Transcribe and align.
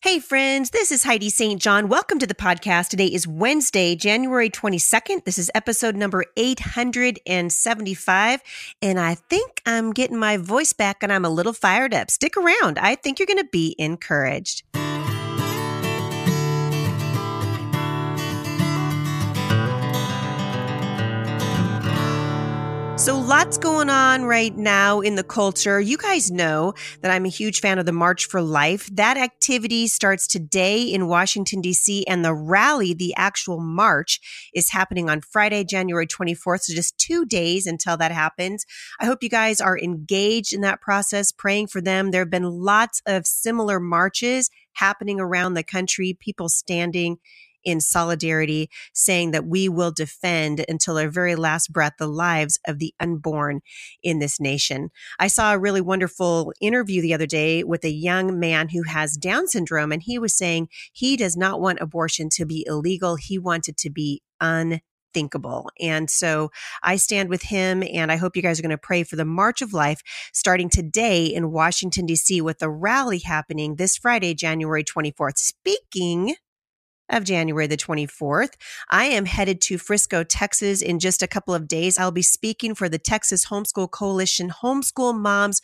Hey, 0.00 0.20
friends, 0.20 0.70
this 0.70 0.92
is 0.92 1.02
Heidi 1.02 1.28
St. 1.28 1.60
John. 1.60 1.88
Welcome 1.88 2.20
to 2.20 2.26
the 2.26 2.32
podcast. 2.32 2.90
Today 2.90 3.08
is 3.08 3.26
Wednesday, 3.26 3.96
January 3.96 4.48
22nd. 4.48 5.24
This 5.24 5.38
is 5.38 5.50
episode 5.56 5.96
number 5.96 6.24
875. 6.36 8.40
And 8.80 9.00
I 9.00 9.16
think 9.16 9.60
I'm 9.66 9.92
getting 9.92 10.16
my 10.16 10.36
voice 10.36 10.72
back 10.72 11.02
and 11.02 11.12
I'm 11.12 11.24
a 11.24 11.28
little 11.28 11.52
fired 11.52 11.92
up. 11.92 12.12
Stick 12.12 12.36
around. 12.36 12.78
I 12.78 12.94
think 12.94 13.18
you're 13.18 13.26
going 13.26 13.42
to 13.42 13.48
be 13.50 13.74
encouraged. 13.76 14.62
So, 22.98 23.16
lots 23.16 23.58
going 23.58 23.90
on 23.90 24.24
right 24.24 24.56
now 24.56 25.00
in 25.00 25.14
the 25.14 25.22
culture. 25.22 25.80
You 25.80 25.96
guys 25.96 26.32
know 26.32 26.74
that 27.00 27.12
I'm 27.12 27.24
a 27.24 27.28
huge 27.28 27.60
fan 27.60 27.78
of 27.78 27.86
the 27.86 27.92
March 27.92 28.26
for 28.26 28.42
Life. 28.42 28.90
That 28.92 29.16
activity 29.16 29.86
starts 29.86 30.26
today 30.26 30.82
in 30.82 31.06
Washington, 31.06 31.60
D.C., 31.60 32.04
and 32.08 32.24
the 32.24 32.34
rally, 32.34 32.94
the 32.94 33.14
actual 33.16 33.60
march, 33.60 34.50
is 34.52 34.72
happening 34.72 35.08
on 35.08 35.20
Friday, 35.20 35.62
January 35.62 36.08
24th. 36.08 36.62
So, 36.62 36.74
just 36.74 36.98
two 36.98 37.24
days 37.24 37.68
until 37.68 37.96
that 37.98 38.10
happens. 38.10 38.66
I 38.98 39.06
hope 39.06 39.22
you 39.22 39.28
guys 39.28 39.60
are 39.60 39.78
engaged 39.78 40.52
in 40.52 40.62
that 40.62 40.80
process, 40.80 41.30
praying 41.30 41.68
for 41.68 41.80
them. 41.80 42.10
There 42.10 42.22
have 42.22 42.30
been 42.30 42.50
lots 42.50 43.00
of 43.06 43.28
similar 43.28 43.78
marches 43.78 44.50
happening 44.72 45.20
around 45.20 45.54
the 45.54 45.62
country, 45.62 46.16
people 46.18 46.48
standing 46.48 47.18
in 47.68 47.80
solidarity, 47.82 48.70
saying 48.94 49.32
that 49.32 49.46
we 49.46 49.68
will 49.68 49.92
defend 49.92 50.64
until 50.68 50.96
our 50.96 51.10
very 51.10 51.34
last 51.34 51.70
breath 51.70 51.92
the 51.98 52.06
lives 52.06 52.58
of 52.66 52.78
the 52.78 52.94
unborn 52.98 53.60
in 54.02 54.18
this 54.18 54.40
nation. 54.40 54.88
I 55.18 55.28
saw 55.28 55.52
a 55.52 55.58
really 55.58 55.82
wonderful 55.82 56.52
interview 56.62 57.02
the 57.02 57.12
other 57.12 57.26
day 57.26 57.62
with 57.62 57.84
a 57.84 57.90
young 57.90 58.40
man 58.40 58.70
who 58.70 58.84
has 58.84 59.18
Down 59.18 59.46
syndrome, 59.48 59.92
and 59.92 60.02
he 60.02 60.18
was 60.18 60.34
saying 60.34 60.68
he 60.92 61.16
does 61.16 61.36
not 61.36 61.60
want 61.60 61.80
abortion 61.80 62.30
to 62.30 62.46
be 62.46 62.64
illegal. 62.66 63.16
He 63.16 63.38
wants 63.38 63.68
it 63.68 63.76
to 63.78 63.90
be 63.90 64.22
unthinkable. 64.40 65.70
And 65.78 66.08
so 66.08 66.50
I 66.82 66.96
stand 66.96 67.28
with 67.28 67.42
him, 67.42 67.82
and 67.82 68.10
I 68.10 68.16
hope 68.16 68.34
you 68.34 68.42
guys 68.42 68.58
are 68.58 68.62
going 68.62 68.70
to 68.70 68.78
pray 68.78 69.02
for 69.02 69.16
the 69.16 69.26
March 69.26 69.60
of 69.60 69.74
Life 69.74 70.00
starting 70.32 70.70
today 70.70 71.26
in 71.26 71.52
Washington, 71.52 72.06
D.C., 72.06 72.40
with 72.40 72.62
a 72.62 72.70
rally 72.70 73.18
happening 73.18 73.76
this 73.76 73.98
Friday, 73.98 74.32
January 74.32 74.84
24th. 74.84 75.36
Speaking 75.36 76.34
of 77.08 77.24
January 77.24 77.66
the 77.66 77.76
24th. 77.76 78.54
I 78.90 79.06
am 79.06 79.24
headed 79.24 79.60
to 79.62 79.78
Frisco, 79.78 80.24
Texas 80.24 80.82
in 80.82 80.98
just 80.98 81.22
a 81.22 81.26
couple 81.26 81.54
of 81.54 81.68
days. 81.68 81.98
I'll 81.98 82.10
be 82.10 82.22
speaking 82.22 82.74
for 82.74 82.88
the 82.88 82.98
Texas 82.98 83.46
Homeschool 83.46 83.90
Coalition 83.90 84.50
Homeschool 84.50 85.18
Moms 85.18 85.60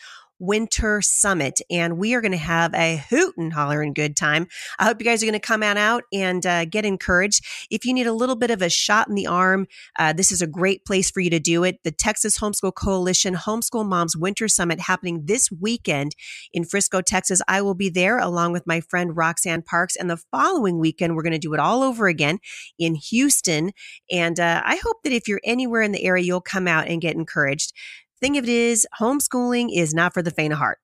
Winter 0.46 1.00
Summit, 1.00 1.60
and 1.70 1.96
we 1.96 2.14
are 2.14 2.20
going 2.20 2.32
to 2.32 2.38
have 2.38 2.74
a 2.74 3.02
hoot 3.08 3.34
and 3.38 3.52
holler 3.52 3.80
and 3.80 3.94
good 3.94 4.16
time. 4.16 4.46
I 4.78 4.84
hope 4.84 5.00
you 5.00 5.06
guys 5.06 5.22
are 5.22 5.26
going 5.26 5.32
to 5.32 5.40
come 5.40 5.62
on 5.62 5.78
out 5.78 6.04
and 6.12 6.44
uh, 6.44 6.66
get 6.66 6.84
encouraged. 6.84 7.44
If 7.70 7.86
you 7.86 7.94
need 7.94 8.06
a 8.06 8.12
little 8.12 8.36
bit 8.36 8.50
of 8.50 8.60
a 8.60 8.68
shot 8.68 9.08
in 9.08 9.14
the 9.14 9.26
arm, 9.26 9.66
uh, 9.98 10.12
this 10.12 10.30
is 10.30 10.42
a 10.42 10.46
great 10.46 10.84
place 10.84 11.10
for 11.10 11.20
you 11.20 11.30
to 11.30 11.40
do 11.40 11.64
it. 11.64 11.78
The 11.82 11.90
Texas 11.90 12.38
Homeschool 12.38 12.74
Coalition 12.74 13.34
Homeschool 13.34 13.86
Moms 13.86 14.16
Winter 14.16 14.46
Summit 14.48 14.80
happening 14.80 15.22
this 15.24 15.50
weekend 15.50 16.14
in 16.52 16.64
Frisco, 16.64 17.00
Texas. 17.00 17.40
I 17.48 17.62
will 17.62 17.74
be 17.74 17.88
there 17.88 18.18
along 18.18 18.52
with 18.52 18.66
my 18.66 18.80
friend 18.80 19.16
Roxanne 19.16 19.62
Parks, 19.62 19.96
and 19.96 20.10
the 20.10 20.20
following 20.30 20.78
weekend 20.78 21.16
we're 21.16 21.22
going 21.22 21.32
to 21.32 21.38
do 21.38 21.54
it 21.54 21.60
all 21.60 21.82
over 21.82 22.06
again 22.06 22.38
in 22.78 22.96
Houston. 22.96 23.72
And 24.10 24.38
uh, 24.38 24.62
I 24.64 24.76
hope 24.76 24.98
that 25.04 25.12
if 25.12 25.26
you're 25.26 25.40
anywhere 25.42 25.82
in 25.82 25.92
the 25.92 26.04
area, 26.04 26.24
you'll 26.24 26.40
come 26.40 26.68
out 26.68 26.86
and 26.86 27.00
get 27.00 27.16
encouraged 27.16 27.72
thing 28.24 28.38
of 28.38 28.44
it 28.44 28.50
is, 28.50 28.86
homeschooling 28.98 29.68
is 29.70 29.92
not 29.92 30.14
for 30.14 30.22
the 30.22 30.30
faint 30.30 30.54
of 30.54 30.58
heart. 30.58 30.78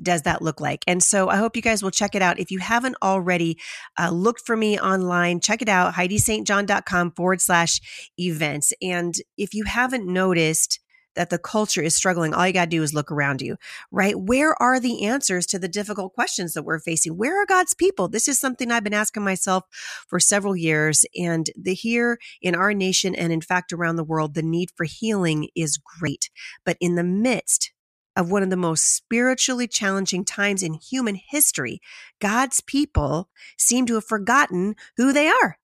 does 0.02 0.23
that 0.23 0.43
look 0.43 0.61
like? 0.61 0.85
And 0.87 1.02
so 1.02 1.29
I 1.29 1.37
hope 1.37 1.56
you 1.56 1.62
guys 1.62 1.82
will 1.82 1.91
check 1.91 2.14
it 2.14 2.23
out. 2.23 2.38
If 2.38 2.50
you 2.50 2.58
haven't 2.58 2.96
already 3.02 3.58
uh, 3.99 4.11
looked 4.11 4.43
for 4.44 4.56
me 4.56 4.79
online, 4.79 5.41
check 5.41 5.62
it 5.62 5.69
out, 5.69 5.94
HeidiSt.John.com 5.94 7.12
forward 7.12 7.41
slash 7.41 7.81
events. 8.19 8.73
And 8.82 9.14
if 9.37 9.55
you 9.55 9.64
haven't 9.64 10.06
noticed, 10.06 10.81
that 11.14 11.31
the 11.31 11.38
culture 11.38 11.82
is 11.82 11.94
struggling, 11.94 12.35
all 12.35 12.46
you 12.46 12.52
got 12.52 12.64
to 12.64 12.70
do 12.70 12.82
is 12.82 12.94
look 12.94 13.11
around 13.11 13.41
you, 13.41 13.56
right? 13.91 14.19
Where 14.19 14.61
are 14.61 14.81
the 14.81 15.05
answers 15.05 15.46
to 15.46 15.58
the 15.58 15.69
difficult 15.69 16.12
questions 16.14 16.55
that 16.55 16.64
we're 16.64 16.81
facing? 16.81 17.17
Where 17.17 17.40
are 17.40 17.47
God's 17.47 17.75
people? 17.75 18.08
This 18.08 18.29
is 18.29 18.38
something 18.38 18.70
I've 18.70 18.85
been 18.85 18.94
asking 18.94 19.25
myself 19.25 19.64
for 20.08 20.19
several 20.19 20.56
years. 20.56 21.05
And 21.17 21.47
the 21.56 21.75
here 21.75 22.19
in 22.43 22.55
our 22.55 22.75
nation 22.75 23.14
and 23.14 23.32
in 23.32 23.40
fact 23.40 23.73
around 23.73 23.97
the 23.97 24.05
world, 24.05 24.35
the 24.35 24.43
need 24.43 24.70
for 24.76 24.85
healing 24.85 25.49
is 25.55 25.79
great. 25.79 26.31
But 26.64 26.76
in 26.81 26.97
the 26.97 27.05
midst 27.05 27.73
of 28.16 28.31
one 28.31 28.43
of 28.43 28.50
the 28.50 28.56
most 28.56 28.94
spiritually 28.94 29.66
challenging 29.66 30.25
times 30.25 30.62
in 30.62 30.75
human 30.75 31.14
history, 31.14 31.81
God's 32.20 32.61
people 32.61 33.28
seem 33.58 33.87
to 33.87 33.94
have 33.94 34.05
forgotten 34.05 34.76
who 34.96 35.12
they 35.12 35.28
are. 35.28 35.58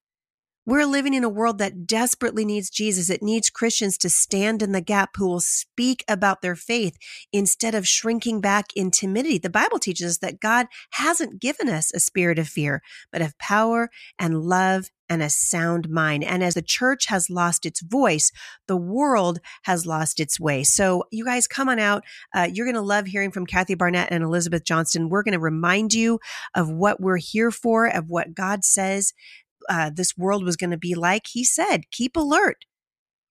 We're 0.70 0.86
living 0.86 1.14
in 1.14 1.24
a 1.24 1.28
world 1.28 1.58
that 1.58 1.84
desperately 1.84 2.44
needs 2.44 2.70
Jesus. 2.70 3.10
It 3.10 3.24
needs 3.24 3.50
Christians 3.50 3.98
to 3.98 4.08
stand 4.08 4.62
in 4.62 4.70
the 4.70 4.80
gap 4.80 5.16
who 5.16 5.26
will 5.26 5.40
speak 5.40 6.04
about 6.06 6.42
their 6.42 6.54
faith 6.54 6.96
instead 7.32 7.74
of 7.74 7.88
shrinking 7.88 8.40
back 8.40 8.66
in 8.76 8.92
timidity. 8.92 9.38
The 9.38 9.50
Bible 9.50 9.80
teaches 9.80 10.06
us 10.06 10.18
that 10.18 10.38
God 10.38 10.68
hasn't 10.90 11.40
given 11.40 11.68
us 11.68 11.92
a 11.92 11.98
spirit 11.98 12.38
of 12.38 12.46
fear, 12.46 12.82
but 13.10 13.20
of 13.20 13.36
power 13.36 13.90
and 14.16 14.42
love 14.42 14.90
and 15.08 15.24
a 15.24 15.28
sound 15.28 15.88
mind. 15.90 16.22
And 16.22 16.40
as 16.40 16.54
the 16.54 16.62
church 16.62 17.06
has 17.06 17.28
lost 17.28 17.66
its 17.66 17.80
voice, 17.80 18.30
the 18.68 18.76
world 18.76 19.40
has 19.64 19.86
lost 19.86 20.20
its 20.20 20.38
way. 20.38 20.62
So 20.62 21.02
you 21.10 21.24
guys 21.24 21.48
come 21.48 21.68
on 21.68 21.80
out. 21.80 22.04
Uh, 22.32 22.48
you're 22.48 22.66
going 22.66 22.76
to 22.76 22.80
love 22.80 23.06
hearing 23.06 23.32
from 23.32 23.44
Kathy 23.44 23.74
Barnette 23.74 24.12
and 24.12 24.22
Elizabeth 24.22 24.62
Johnston. 24.64 25.08
We're 25.08 25.24
going 25.24 25.32
to 25.32 25.40
remind 25.40 25.94
you 25.94 26.20
of 26.54 26.70
what 26.70 27.00
we're 27.00 27.16
here 27.16 27.50
for, 27.50 27.86
of 27.86 28.08
what 28.08 28.34
God 28.34 28.64
says 28.64 29.12
uh, 29.68 29.90
this 29.94 30.16
world 30.16 30.44
was 30.44 30.56
going 30.56 30.70
to 30.70 30.78
be 30.78 30.94
like, 30.94 31.28
he 31.28 31.44
said, 31.44 31.90
keep 31.90 32.16
alert 32.16 32.64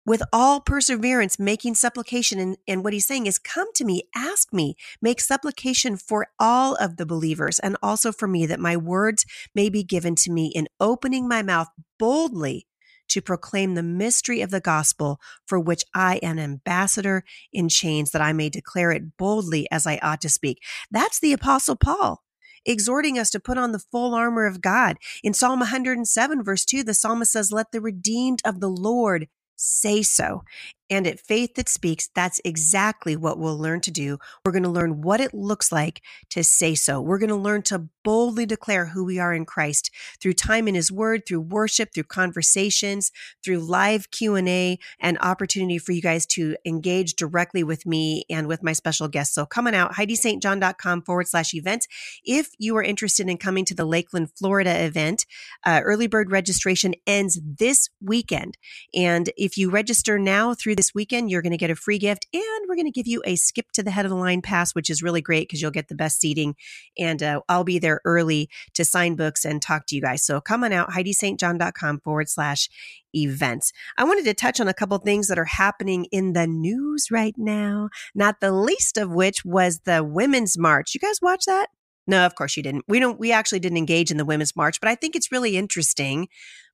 with 0.06 0.24
all 0.34 0.60
perseverance, 0.60 1.38
making 1.38 1.76
supplication. 1.76 2.40
And, 2.40 2.58
and 2.68 2.84
what 2.84 2.94
he's 2.94 3.06
saying 3.06 3.28
is, 3.28 3.38
come 3.38 3.72
to 3.74 3.86
me, 3.86 4.04
ask 4.16 4.52
me, 4.52 4.76
make 5.02 5.22
supplication 5.22 5.98
for 5.98 6.28
all 6.40 6.76
of 6.76 6.98
the 6.98 7.06
believers 7.06 7.60
and 7.60 7.78
also 7.84 8.12
for 8.12 8.28
me 8.28 8.46
that 8.48 8.60
my 8.60 8.76
words 8.76 9.26
may 9.54 9.70
be 9.70 9.84
given 9.84 10.16
to 10.16 10.32
me 10.32 10.48
in 10.48 10.68
opening 10.80 11.28
my 11.28 11.44
mouth 11.44 11.68
boldly 12.00 12.66
to 13.10 13.22
proclaim 13.22 13.76
the 13.76 13.84
mystery 13.84 14.42
of 14.42 14.52
the 14.52 14.62
gospel 14.62 15.20
for 15.46 15.60
which 15.60 15.84
I 15.94 16.18
am 16.18 16.40
ambassador 16.40 17.24
in 17.52 17.70
chains 17.70 18.12
that 18.12 18.22
I 18.22 18.34
may 18.34 18.50
declare 18.50 18.92
it 18.92 19.18
boldly 19.18 19.68
as 19.72 19.86
I 19.86 20.00
ought 20.02 20.22
to 20.22 20.30
speak. 20.30 20.64
That's 20.90 21.20
the 21.20 21.34
apostle 21.34 21.76
Paul 21.76 22.24
exhorting 22.70 23.18
us 23.18 23.30
to 23.32 23.40
put 23.40 23.58
on 23.58 23.72
the 23.72 23.80
full 23.80 24.14
armor 24.14 24.46
of 24.46 24.62
God. 24.62 24.98
In 25.24 25.34
Psalm 25.34 25.60
107, 25.60 26.44
verse 26.44 26.66
2, 26.66 26.84
the 26.84 26.94
psalmist 26.94 27.32
says, 27.32 27.52
Let 27.52 27.72
the 27.72 27.82
redeemed 27.82 28.42
of 28.46 28.60
the 28.60 28.70
Lord 28.70 29.28
say 29.56 30.02
so. 30.02 30.44
And 30.90 31.06
at 31.06 31.20
Faith 31.20 31.56
That 31.56 31.70
Speaks, 31.70 32.10
that's 32.16 32.42
exactly 32.44 33.16
what 33.16 33.38
we'll 33.38 33.58
learn 33.58 33.82
to 33.82 33.92
do. 33.92 34.18
We're 34.44 34.52
going 34.52 34.64
to 34.64 34.70
learn 34.70 35.02
what 35.02 35.22
it 35.22 35.34
looks 35.34 35.72
like 35.72 36.02
to 36.30 36.44
say 36.44 36.76
so. 36.76 37.00
We're 37.00 37.20
going 37.20 37.30
to 37.30 37.36
learn 37.36 37.62
to 37.64 37.90
boldly 38.04 38.46
declare 38.46 38.88
who 38.88 39.06
we 39.06 39.20
are 39.20 39.34
in 39.34 39.46
Christ 39.46 39.92
through 40.20 40.34
time 40.34 40.68
in 40.68 40.74
his 40.74 40.92
word, 40.92 41.28
through 41.28 41.42
worship, 41.42 41.94
through 41.94 42.06
conversations, 42.06 43.12
through 43.44 43.60
live 43.60 44.10
Q&A 44.10 44.80
and 45.00 45.18
opportunity 45.20 45.78
for 45.78 45.92
you 45.92 46.02
guys 46.02 46.26
to 46.28 46.56
engage 46.66 47.14
directly 47.14 47.64
with 47.64 47.86
me 47.86 48.24
and 48.30 48.48
with 48.48 48.64
my 48.64 48.74
special 48.74 49.08
guests. 49.08 49.36
So 49.36 49.46
coming 49.46 49.76
out, 49.76 49.94
HeidiSt.John.com 49.94 51.04
forward 51.04 51.28
slash 51.28 51.54
events. 51.54 51.88
If 52.24 52.50
you 52.58 52.76
are 52.78 52.84
interested 52.84 53.30
in 53.30 53.38
coming 53.38 53.66
to 53.66 53.76
the 53.76 53.86
Lakeland, 53.86 54.32
Florida 54.36 54.84
event, 54.84 55.26
uh, 55.66 55.82
early 55.84 56.08
bird 56.08 56.32
registration 56.32 56.96
ends 57.06 57.40
this 57.44 57.90
weekend. 58.02 58.58
And 58.96 59.30
if 59.38 59.58
you 59.58 59.70
register 59.70 60.18
now 60.18 60.54
through 60.54 60.76
this 60.80 60.96
weekend, 60.96 61.30
you're 61.30 61.42
going 61.42 61.52
to 61.52 61.58
get 61.58 61.70
a 61.70 61.76
free 61.76 62.00
gift 62.00 62.26
and 62.34 62.66
we're 62.66 62.76
going 62.76 62.86
to 62.86 62.92
give 62.92 63.06
you 63.06 63.22
a 63.26 63.36
skip 63.36 63.66
to 63.74 63.84
the 63.84 63.92
head 63.92 64.06
of 64.06 64.10
the 64.12 64.16
line 64.16 64.42
pass, 64.42 64.74
which 64.74 64.90
is 64.90 65.04
really 65.04 65.20
great 65.20 65.46
because 65.50 65.62
you'll 65.62 65.72
get 65.72 65.90
the 65.90 65.96
best 65.96 66.22
seating. 66.22 66.56
And 66.98 67.22
uh, 67.22 67.42
I'll 67.50 67.66
be 67.66 67.80
there 67.80 68.00
early 68.06 68.50
to 68.76 68.86
sign 68.86 69.18
books 69.18 69.44
and 69.44 69.62
talk 69.62 69.88
to 69.88 69.96
you 69.98 70.02
guys. 70.02 70.26
So 70.26 70.40
come 70.40 70.64
on 70.64 70.72
out, 70.72 70.92
HeidiSt.John.com 70.92 72.00
forward 72.00 72.30
slash 72.30 72.70
events. 73.14 73.74
I 73.98 74.06
wanted 74.06 74.24
to 74.24 74.34
touch 74.34 74.62
on 74.62 74.70
a 74.70 74.74
couple 74.74 74.98
things 75.00 75.28
that 75.28 75.38
are 75.38 75.44
happening 75.44 76.06
in 76.14 76.32
the 76.32 76.48
news 76.48 77.08
right 77.12 77.36
now, 77.36 77.90
not 78.16 78.40
the 78.40 78.54
least 78.54 78.98
of 78.98 79.12
which 79.12 79.44
was 79.44 79.82
the 79.84 80.02
Women's 80.02 80.58
March. 80.58 80.94
You 80.94 81.02
guys 81.02 81.20
watch 81.22 81.44
that? 81.46 81.68
No, 82.08 82.26
of 82.26 82.36
course 82.36 82.56
you 82.56 82.64
didn't. 82.64 82.86
We 82.88 83.02
don't, 83.02 83.20
we 83.20 83.34
actually 83.34 83.60
didn't 83.60 83.78
engage 83.78 84.12
in 84.12 84.18
the 84.18 84.24
Women's 84.24 84.56
March, 84.56 84.80
but 84.80 84.88
I 84.88 84.96
think 84.96 85.18
it's 85.18 85.30
really 85.30 85.58
interesting 85.58 86.30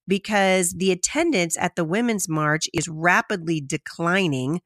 because 0.08 0.72
the 0.72 0.92
attendance 0.92 1.58
at 1.58 1.76
the 1.76 1.84
Women's 1.84 2.30
March 2.30 2.70
is 2.74 2.88
rapidly 2.88 3.62
declining. 3.62 4.62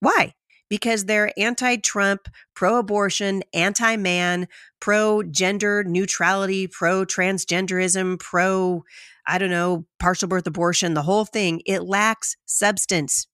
Why? 0.00 0.34
Because 0.68 1.04
they're 1.04 1.32
anti 1.38 1.76
Trump, 1.76 2.28
pro 2.54 2.78
abortion, 2.78 3.42
anti 3.52 3.96
man, 3.96 4.48
pro 4.80 5.22
gender 5.22 5.84
neutrality, 5.84 6.66
pro 6.66 7.04
transgenderism, 7.04 8.18
pro, 8.18 8.84
I 9.26 9.38
don't 9.38 9.50
know, 9.50 9.86
partial 9.98 10.28
birth 10.28 10.46
abortion, 10.46 10.94
the 10.94 11.02
whole 11.02 11.24
thing. 11.24 11.62
It 11.66 11.82
lacks 11.82 12.36
substance. 12.46 13.26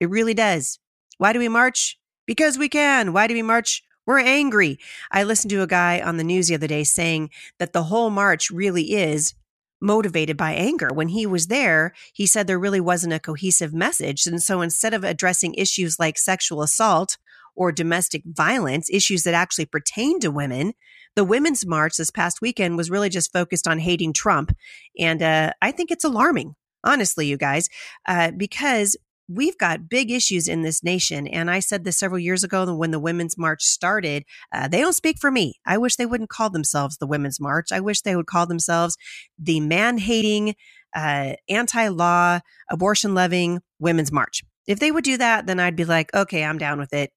It 0.00 0.10
really 0.10 0.34
does. 0.34 0.78
Why 1.18 1.32
do 1.32 1.38
we 1.38 1.48
march? 1.48 1.98
Because 2.26 2.58
we 2.58 2.68
can. 2.68 3.12
Why 3.12 3.26
do 3.26 3.34
we 3.34 3.42
march? 3.42 3.82
We're 4.06 4.20
angry. 4.20 4.78
I 5.10 5.24
listened 5.24 5.50
to 5.50 5.62
a 5.62 5.66
guy 5.66 6.00
on 6.00 6.16
the 6.16 6.24
news 6.24 6.48
the 6.48 6.54
other 6.54 6.66
day 6.66 6.84
saying 6.84 7.30
that 7.58 7.72
the 7.72 7.84
whole 7.84 8.10
march 8.10 8.50
really 8.50 8.94
is 8.94 9.34
motivated 9.80 10.36
by 10.36 10.52
anger. 10.52 10.88
When 10.92 11.08
he 11.08 11.26
was 11.26 11.46
there, 11.46 11.92
he 12.12 12.26
said 12.26 12.46
there 12.46 12.58
really 12.58 12.80
wasn't 12.80 13.12
a 13.12 13.20
cohesive 13.20 13.72
message. 13.72 14.26
And 14.26 14.42
so 14.42 14.60
instead 14.60 14.94
of 14.94 15.04
addressing 15.04 15.54
issues 15.54 15.98
like 15.98 16.18
sexual 16.18 16.62
assault 16.62 17.16
or 17.54 17.72
domestic 17.72 18.22
violence, 18.24 18.88
issues 18.90 19.24
that 19.24 19.34
actually 19.34 19.66
pertain 19.66 20.20
to 20.20 20.30
women, 20.30 20.74
the 21.16 21.24
Women's 21.24 21.66
March 21.66 21.96
this 21.96 22.10
past 22.10 22.40
weekend 22.40 22.76
was 22.76 22.90
really 22.90 23.08
just 23.08 23.32
focused 23.32 23.66
on 23.66 23.78
hating 23.78 24.12
Trump. 24.12 24.52
And 24.98 25.22
uh, 25.22 25.52
I 25.60 25.72
think 25.72 25.90
it's 25.90 26.04
alarming, 26.04 26.54
honestly, 26.84 27.26
you 27.26 27.36
guys, 27.36 27.68
uh, 28.06 28.30
because 28.36 28.96
we've 29.28 29.58
got 29.58 29.88
big 29.88 30.10
issues 30.10 30.48
in 30.48 30.62
this 30.62 30.82
nation. 30.82 31.26
And 31.26 31.50
I 31.50 31.60
said 31.60 31.84
this 31.84 31.98
several 31.98 32.18
years 32.18 32.42
ago 32.42 32.74
when 32.74 32.90
the 32.90 32.98
Women's 32.98 33.36
March 33.36 33.62
started. 33.62 34.24
Uh, 34.52 34.68
they 34.68 34.80
don't 34.80 34.94
speak 34.94 35.18
for 35.18 35.30
me. 35.30 35.54
I 35.66 35.78
wish 35.78 35.96
they 35.96 36.06
wouldn't 36.06 36.30
call 36.30 36.50
themselves 36.50 36.96
the 36.96 37.06
Women's 37.06 37.38
March. 37.38 37.70
I 37.70 37.80
wish 37.80 38.00
they 38.00 38.16
would 38.16 38.26
call 38.26 38.46
themselves 38.46 38.96
the 39.38 39.60
man 39.60 39.98
hating, 39.98 40.54
uh, 40.96 41.34
anti 41.48 41.88
law, 41.88 42.40
abortion 42.70 43.14
loving 43.14 43.60
Women's 43.78 44.10
March. 44.10 44.42
If 44.66 44.80
they 44.80 44.90
would 44.90 45.04
do 45.04 45.16
that, 45.18 45.46
then 45.46 45.60
I'd 45.60 45.76
be 45.76 45.84
like, 45.84 46.12
okay, 46.14 46.44
I'm 46.44 46.58
down 46.58 46.78
with 46.78 46.92
it. 46.92 47.10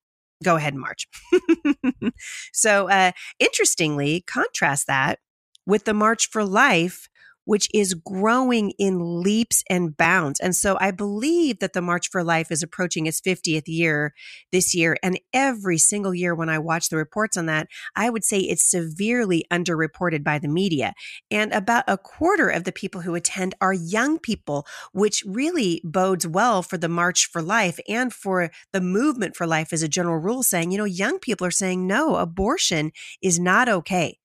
Go 0.44 0.56
ahead 0.56 0.74
and 0.74 0.82
march. 0.82 1.08
so, 2.54 2.90
uh, 2.90 3.12
interestingly, 3.40 4.24
contrast 4.26 4.88
that 4.88 5.20
with 5.68 5.86
the 5.86 5.94
March 5.94 6.28
for 6.30 6.44
Life 6.44 7.08
which 7.46 7.68
is 7.74 7.94
growing 7.94 8.72
in 8.78 9.22
leaps 9.22 9.64
and 9.70 9.96
bounds. 9.98 10.40
And 10.40 10.56
so 10.56 10.78
I 10.80 10.92
believe 10.92 11.60
that 11.60 11.74
the 11.74 11.82
March 11.82 12.10
for 12.10 12.24
Life 12.24 12.52
is 12.52 12.64
approaching 12.64 13.06
its 13.06 13.22
50th 13.22 13.64
year 13.68 14.14
this 14.52 14.76
year. 14.76 14.98
And 15.04 15.20
every 15.34 15.78
single 15.78 16.14
year 16.14 16.36
when 16.36 16.50
I 16.50 16.60
watch 16.60 16.90
the 16.90 16.98
reports 16.98 17.38
on 17.38 17.48
that, 17.48 17.68
I 17.96 18.10
would 18.10 18.24
say 18.24 18.40
it's 18.40 18.70
severely 18.70 19.46
underreported 19.52 20.24
by 20.24 20.40
the 20.40 20.48
media. 20.48 20.94
And 21.30 21.52
about 21.52 21.84
a 21.88 21.98
quarter 21.98 22.50
of 22.50 22.64
the 22.64 22.72
people 22.72 23.02
who 23.02 23.16
attend 23.16 23.56
are 23.62 23.74
young 23.74 24.20
people, 24.20 24.66
which 24.94 25.24
really 25.26 25.82
bodes 25.84 26.28
well 26.28 26.62
for 26.62 26.78
the 26.78 26.90
March 26.90 27.30
for 27.32 27.42
Life 27.42 27.80
and 27.88 28.14
for 28.14 28.52
the 28.74 28.82
movement 28.82 29.36
for 29.36 29.48
life 29.48 29.74
as 29.74 29.84
a 29.84 29.88
general 29.88 30.18
rule, 30.18 30.44
saying, 30.44 30.72
you 30.72 30.78
know, 30.78 30.86
young 30.86 31.20
people 31.20 31.46
are 31.48 31.52
saying, 31.52 31.88
no, 31.88 32.16
abortion 32.16 32.92
is 33.22 33.40
not 33.40 33.68
okay. 33.68 34.18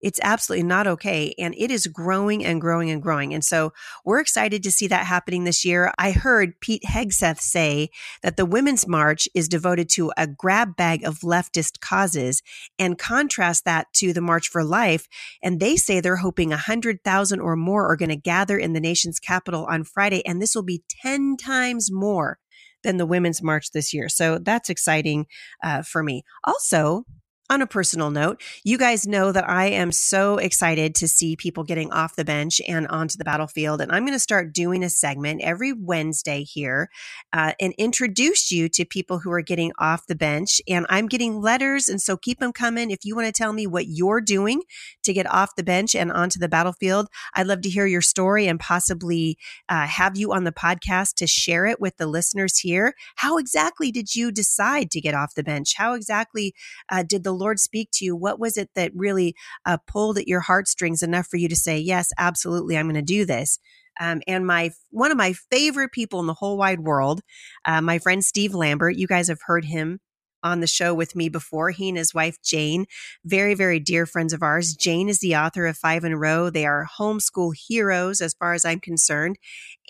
It's 0.00 0.20
absolutely 0.22 0.66
not 0.66 0.86
okay. 0.86 1.34
And 1.38 1.54
it 1.58 1.70
is 1.70 1.86
growing 1.86 2.44
and 2.44 2.60
growing 2.60 2.90
and 2.90 3.02
growing. 3.02 3.34
And 3.34 3.44
so 3.44 3.72
we're 4.04 4.20
excited 4.20 4.62
to 4.62 4.70
see 4.70 4.86
that 4.88 5.06
happening 5.06 5.44
this 5.44 5.64
year. 5.64 5.92
I 5.98 6.12
heard 6.12 6.60
Pete 6.60 6.84
Hegseth 6.84 7.40
say 7.40 7.90
that 8.22 8.36
the 8.36 8.46
Women's 8.46 8.86
March 8.86 9.28
is 9.34 9.48
devoted 9.48 9.88
to 9.90 10.12
a 10.16 10.26
grab 10.26 10.76
bag 10.76 11.04
of 11.04 11.20
leftist 11.20 11.80
causes 11.80 12.42
and 12.78 12.98
contrast 12.98 13.64
that 13.64 13.92
to 13.94 14.12
the 14.12 14.20
March 14.20 14.48
for 14.48 14.64
Life. 14.64 15.08
And 15.42 15.58
they 15.60 15.76
say 15.76 16.00
they're 16.00 16.16
hoping 16.16 16.50
100,000 16.50 17.40
or 17.40 17.56
more 17.56 17.90
are 17.90 17.96
going 17.96 18.08
to 18.08 18.16
gather 18.16 18.58
in 18.58 18.72
the 18.72 18.80
nation's 18.80 19.18
capital 19.18 19.66
on 19.66 19.84
Friday. 19.84 20.24
And 20.24 20.40
this 20.40 20.54
will 20.54 20.62
be 20.62 20.82
10 21.02 21.36
times 21.36 21.90
more 21.90 22.38
than 22.82 22.96
the 22.96 23.06
Women's 23.06 23.42
March 23.42 23.72
this 23.72 23.92
year. 23.92 24.08
So 24.08 24.38
that's 24.38 24.70
exciting 24.70 25.26
uh, 25.62 25.82
for 25.82 26.02
me. 26.02 26.22
Also, 26.44 27.04
on 27.50 27.62
a 27.62 27.66
personal 27.66 28.10
note, 28.10 28.42
you 28.62 28.76
guys 28.76 29.06
know 29.06 29.32
that 29.32 29.48
I 29.48 29.66
am 29.66 29.90
so 29.90 30.36
excited 30.36 30.94
to 30.96 31.08
see 31.08 31.34
people 31.34 31.64
getting 31.64 31.90
off 31.92 32.16
the 32.16 32.24
bench 32.24 32.60
and 32.68 32.86
onto 32.88 33.16
the 33.16 33.24
battlefield. 33.24 33.80
And 33.80 33.90
I'm 33.90 34.04
going 34.04 34.16
to 34.16 34.20
start 34.20 34.52
doing 34.52 34.84
a 34.84 34.90
segment 34.90 35.40
every 35.42 35.72
Wednesday 35.72 36.42
here 36.42 36.90
uh, 37.32 37.52
and 37.58 37.72
introduce 37.78 38.52
you 38.52 38.68
to 38.70 38.84
people 38.84 39.20
who 39.20 39.32
are 39.32 39.40
getting 39.40 39.72
off 39.78 40.06
the 40.06 40.14
bench. 40.14 40.60
And 40.68 40.84
I'm 40.90 41.06
getting 41.06 41.40
letters. 41.40 41.88
And 41.88 42.02
so 42.02 42.16
keep 42.18 42.38
them 42.38 42.52
coming. 42.52 42.90
If 42.90 43.04
you 43.04 43.16
want 43.16 43.26
to 43.26 43.32
tell 43.32 43.54
me 43.54 43.66
what 43.66 43.86
you're 43.88 44.20
doing 44.20 44.62
to 45.04 45.12
get 45.14 45.30
off 45.30 45.56
the 45.56 45.62
bench 45.62 45.94
and 45.94 46.12
onto 46.12 46.38
the 46.38 46.48
battlefield, 46.48 47.08
I'd 47.34 47.46
love 47.46 47.62
to 47.62 47.70
hear 47.70 47.86
your 47.86 48.02
story 48.02 48.46
and 48.46 48.60
possibly 48.60 49.38
uh, 49.70 49.86
have 49.86 50.18
you 50.18 50.34
on 50.34 50.44
the 50.44 50.52
podcast 50.52 51.14
to 51.14 51.26
share 51.26 51.64
it 51.66 51.80
with 51.80 51.96
the 51.96 52.06
listeners 52.06 52.58
here. 52.58 52.94
How 53.16 53.38
exactly 53.38 53.90
did 53.90 54.14
you 54.14 54.30
decide 54.30 54.90
to 54.90 55.00
get 55.00 55.14
off 55.14 55.34
the 55.34 55.42
bench? 55.42 55.74
How 55.76 55.94
exactly 55.94 56.54
uh, 56.90 57.02
did 57.02 57.24
the 57.24 57.37
Lord 57.38 57.60
speak 57.60 57.88
to 57.94 58.04
you? 58.04 58.16
What 58.16 58.38
was 58.38 58.56
it 58.56 58.70
that 58.74 58.92
really 58.94 59.34
uh, 59.64 59.78
pulled 59.86 60.18
at 60.18 60.28
your 60.28 60.40
heartstrings 60.40 61.02
enough 61.02 61.26
for 61.26 61.36
you 61.36 61.48
to 61.48 61.56
say, 61.56 61.78
yes, 61.78 62.10
absolutely, 62.18 62.76
I'm 62.76 62.86
going 62.86 62.94
to 62.94 63.02
do 63.02 63.24
this? 63.24 63.58
Um, 64.00 64.22
and 64.26 64.46
my 64.46 64.70
one 64.90 65.10
of 65.10 65.16
my 65.16 65.32
favorite 65.50 65.92
people 65.92 66.20
in 66.20 66.26
the 66.26 66.34
whole 66.34 66.56
wide 66.56 66.80
world, 66.80 67.20
uh, 67.64 67.80
my 67.80 67.98
friend 67.98 68.24
Steve 68.24 68.54
Lambert. 68.54 68.96
You 68.96 69.06
guys 69.06 69.28
have 69.28 69.40
heard 69.46 69.64
him 69.64 70.00
on 70.40 70.60
the 70.60 70.68
show 70.68 70.94
with 70.94 71.16
me 71.16 71.28
before. 71.28 71.70
He 71.70 71.88
and 71.88 71.98
his 71.98 72.14
wife 72.14 72.40
Jane, 72.42 72.86
very 73.24 73.54
very 73.54 73.80
dear 73.80 74.06
friends 74.06 74.32
of 74.32 74.42
ours. 74.42 74.76
Jane 74.76 75.08
is 75.08 75.18
the 75.18 75.34
author 75.36 75.66
of 75.66 75.76
Five 75.76 76.04
in 76.04 76.12
a 76.12 76.18
Row. 76.18 76.48
They 76.48 76.64
are 76.64 76.88
homeschool 76.98 77.54
heroes 77.56 78.20
as 78.20 78.34
far 78.34 78.54
as 78.54 78.64
I'm 78.64 78.80
concerned. 78.80 79.36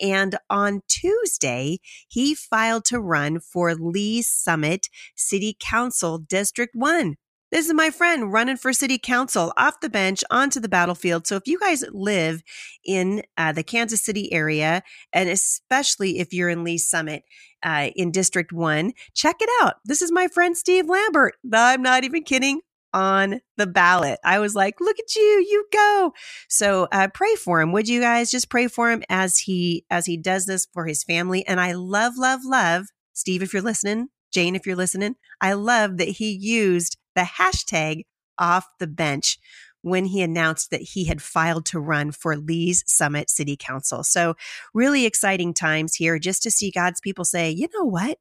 And 0.01 0.37
on 0.49 0.81
Tuesday, 0.87 1.77
he 2.07 2.33
filed 2.33 2.85
to 2.85 2.99
run 2.99 3.39
for 3.39 3.75
Lee's 3.75 4.29
Summit 4.29 4.87
City 5.15 5.55
Council 5.59 6.17
District 6.17 6.73
One. 6.75 7.17
This 7.51 7.65
is 7.65 7.73
my 7.73 7.89
friend 7.89 8.31
running 8.31 8.57
for 8.57 8.73
city 8.73 8.99
council 8.99 9.51
off 9.57 9.79
the 9.79 9.89
bench 9.89 10.23
onto 10.29 10.59
the 10.59 10.69
battlefield. 10.69 11.25
So 11.25 11.35
if 11.35 11.47
you 11.47 11.59
guys 11.59 11.83
live 11.91 12.43
in 12.85 13.23
uh, 13.37 13.53
the 13.53 13.63
Kansas 13.63 14.03
City 14.03 14.31
area, 14.31 14.83
and 15.11 15.29
especially 15.29 16.19
if 16.19 16.31
you're 16.31 16.49
in 16.49 16.63
Lee's 16.63 16.87
Summit 16.87 17.23
uh, 17.63 17.89
in 17.95 18.11
District 18.11 18.53
1, 18.53 18.93
check 19.15 19.37
it 19.39 19.49
out. 19.61 19.75
This 19.83 20.01
is 20.03 20.11
my 20.11 20.27
friend 20.27 20.55
Steve 20.55 20.87
Lambert. 20.87 21.35
I'm 21.51 21.81
not 21.81 22.03
even 22.03 22.23
kidding 22.23 22.61
on 22.93 23.41
the 23.57 23.67
ballot. 23.67 24.19
I 24.23 24.39
was 24.39 24.53
like, 24.55 24.79
look 24.79 24.99
at 24.99 25.15
you, 25.15 25.21
you 25.21 25.65
go. 25.73 26.13
So 26.49 26.87
uh, 26.91 27.07
pray 27.13 27.35
for 27.35 27.61
him. 27.61 27.71
Would 27.71 27.87
you 27.87 27.99
guys 27.99 28.31
just 28.31 28.49
pray 28.49 28.67
for 28.67 28.91
him 28.91 29.03
as 29.09 29.39
he 29.39 29.85
as 29.89 30.05
he 30.05 30.17
does 30.17 30.45
this 30.45 30.67
for 30.73 30.85
his 30.85 31.03
family? 31.03 31.45
And 31.47 31.59
I 31.59 31.73
love, 31.73 32.13
love, 32.17 32.41
love 32.43 32.85
Steve, 33.13 33.41
if 33.41 33.53
you're 33.53 33.61
listening, 33.61 34.09
Jane, 34.31 34.55
if 34.55 34.65
you're 34.65 34.75
listening, 34.75 35.15
I 35.41 35.53
love 35.53 35.97
that 35.97 36.07
he 36.07 36.31
used 36.31 36.97
the 37.19 37.43
hashtag 37.43 38.05
off 38.37 38.65
the 38.79 38.87
bench 38.87 39.37
when 39.81 40.05
he 40.05 40.21
announced 40.21 40.71
that 40.71 40.81
he 40.81 41.05
had 41.05 41.21
filed 41.21 41.65
to 41.65 41.79
run 41.79 42.11
for 42.11 42.37
Lee's 42.37 42.83
Summit 42.87 43.29
City 43.29 43.57
Council. 43.57 44.03
So, 44.03 44.35
really 44.73 45.05
exciting 45.05 45.53
times 45.53 45.95
here 45.95 46.17
just 46.17 46.43
to 46.43 46.51
see 46.51 46.71
God's 46.71 47.01
people 47.01 47.25
say, 47.25 47.49
you 47.49 47.67
know 47.75 47.85
what? 47.85 48.17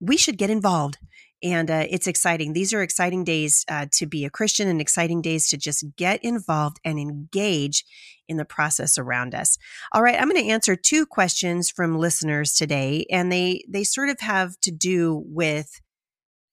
We 0.00 0.16
should 0.16 0.38
get 0.38 0.50
involved. 0.50 0.98
And 1.42 1.70
uh, 1.70 1.86
it's 1.90 2.06
exciting. 2.06 2.52
These 2.52 2.72
are 2.72 2.82
exciting 2.82 3.24
days 3.24 3.64
uh, 3.68 3.86
to 3.92 4.06
be 4.06 4.24
a 4.24 4.30
Christian 4.30 4.66
and 4.68 4.80
exciting 4.80 5.20
days 5.20 5.48
to 5.50 5.58
just 5.58 5.84
get 5.96 6.24
involved 6.24 6.78
and 6.84 6.98
engage 6.98 7.84
in 8.28 8.38
the 8.38 8.46
process 8.46 8.96
around 8.96 9.34
us. 9.34 9.58
All 9.92 10.02
right, 10.02 10.18
I'm 10.18 10.30
going 10.30 10.42
to 10.42 10.50
answer 10.50 10.76
two 10.76 11.04
questions 11.04 11.70
from 11.70 11.98
listeners 11.98 12.54
today, 12.54 13.04
and 13.10 13.30
they 13.30 13.64
they 13.68 13.84
sort 13.84 14.08
of 14.08 14.20
have 14.20 14.58
to 14.62 14.70
do 14.70 15.22
with 15.26 15.80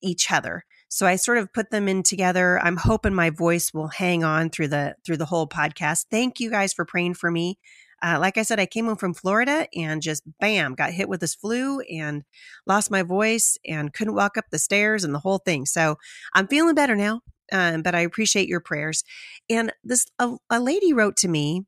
each 0.01 0.31
other. 0.31 0.65
So 0.93 1.07
I 1.07 1.15
sort 1.15 1.37
of 1.37 1.53
put 1.53 1.71
them 1.71 1.87
in 1.87 2.03
together. 2.03 2.59
I'm 2.59 2.75
hoping 2.75 3.13
my 3.13 3.29
voice 3.29 3.73
will 3.73 3.87
hang 3.87 4.25
on 4.25 4.49
through 4.49 4.67
the 4.67 4.95
through 5.05 5.17
the 5.17 5.25
whole 5.25 5.47
podcast. 5.47 6.07
Thank 6.11 6.41
you 6.41 6.51
guys 6.51 6.73
for 6.73 6.83
praying 6.83 7.13
for 7.13 7.31
me. 7.31 7.57
Uh, 8.03 8.17
like 8.19 8.37
I 8.37 8.41
said, 8.41 8.59
I 8.59 8.65
came 8.65 8.87
home 8.87 8.97
from 8.97 9.13
Florida 9.13 9.67
and 9.73 10.01
just 10.01 10.23
bam, 10.41 10.75
got 10.75 10.91
hit 10.91 11.07
with 11.07 11.21
this 11.21 11.33
flu 11.33 11.79
and 11.79 12.23
lost 12.67 12.91
my 12.91 13.03
voice 13.03 13.57
and 13.65 13.93
couldn't 13.93 14.15
walk 14.15 14.35
up 14.35 14.45
the 14.51 14.59
stairs 14.59 15.05
and 15.05 15.15
the 15.15 15.19
whole 15.19 15.37
thing. 15.37 15.65
So 15.65 15.95
I'm 16.33 16.47
feeling 16.47 16.75
better 16.75 16.97
now, 16.97 17.21
um, 17.53 17.83
but 17.83 17.95
I 17.95 18.01
appreciate 18.01 18.49
your 18.49 18.59
prayers. 18.59 19.05
And 19.49 19.71
this 19.85 20.07
a, 20.19 20.35
a 20.49 20.59
lady 20.59 20.91
wrote 20.91 21.15
to 21.17 21.29
me, 21.29 21.63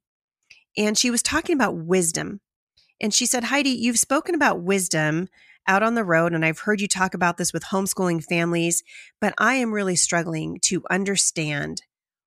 and 0.75 0.98
she 0.98 1.10
was 1.10 1.24
talking 1.24 1.56
about 1.56 1.77
wisdom, 1.77 2.42
and 3.00 3.13
she 3.13 3.25
said, 3.25 3.46
Heidi, 3.46 3.70
you've 3.70 4.00
spoken 4.00 4.36
about 4.36 4.60
wisdom 4.62 5.30
out 5.67 5.84
on 5.84 5.96
the 5.96 6.03
road, 6.03 6.34
and 6.34 6.46
I've 6.46 6.60
heard 6.60 6.82
you 6.82 6.88
talk 6.88 7.13
about 7.13 7.38
this 7.38 7.53
with 7.53 7.63
homeschooling 7.65 8.24
families, 8.24 8.84
but 9.22 9.34
I 9.38 9.55
am 9.55 9.74
really 9.74 9.96
struggling 9.96 10.60
to 10.63 10.84
understand 10.89 11.82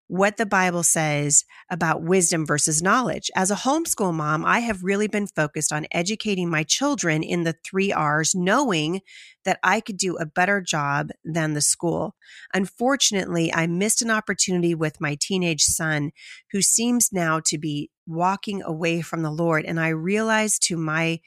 what 0.08 0.36
the 0.36 0.46
Bible 0.46 0.84
says 0.84 1.44
about 1.68 2.02
wisdom 2.02 2.46
versus 2.46 2.80
knowledge. 2.80 3.30
As 3.34 3.50
a 3.50 3.56
homeschool 3.56 4.14
mom, 4.14 4.44
I 4.44 4.60
have 4.60 4.84
really 4.84 5.08
been 5.08 5.26
focused 5.26 5.72
on 5.72 5.86
educating 5.90 6.48
my 6.48 6.62
children 6.62 7.22
in 7.22 7.42
the 7.42 7.56
three 7.64 7.92
R's, 7.92 8.34
knowing 8.34 9.00
that 9.44 9.58
I 9.64 9.80
could 9.80 9.96
do 9.96 10.16
a 10.16 10.26
better 10.26 10.60
job 10.60 11.10
than 11.24 11.54
the 11.54 11.60
school. 11.60 12.14
Unfortunately, 12.54 13.52
I 13.52 13.66
missed 13.66 14.00
an 14.00 14.10
opportunity 14.10 14.74
with 14.74 15.00
my 15.00 15.16
teenage 15.20 15.62
son, 15.62 16.12
who 16.52 16.62
seems 16.62 17.12
now 17.12 17.40
to 17.46 17.58
be 17.58 17.90
walking 18.06 18.62
away 18.62 19.00
from 19.00 19.22
the 19.22 19.32
Lord. 19.32 19.64
And 19.64 19.80
I 19.80 19.88
realized 19.88 20.62
to 20.68 20.76
my 20.76 21.20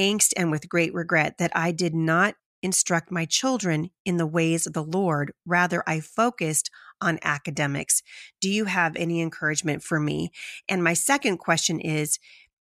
angst 0.00 0.32
and 0.36 0.50
with 0.50 0.68
great 0.68 0.94
regret 0.94 1.36
that 1.38 1.52
I 1.54 1.72
did 1.72 1.94
not 1.94 2.34
instruct 2.62 3.10
my 3.10 3.24
children 3.24 3.90
in 4.04 4.16
the 4.16 4.26
ways 4.26 4.66
of 4.66 4.72
the 4.72 4.82
Lord. 4.82 5.32
Rather, 5.46 5.82
I 5.86 6.00
focused 6.00 6.70
on 7.00 7.18
academics. 7.22 8.02
Do 8.40 8.50
you 8.50 8.66
have 8.66 8.96
any 8.96 9.20
encouragement 9.20 9.82
for 9.82 9.98
me? 9.98 10.30
And 10.68 10.84
my 10.84 10.94
second 10.94 11.38
question 11.38 11.80
is 11.80 12.18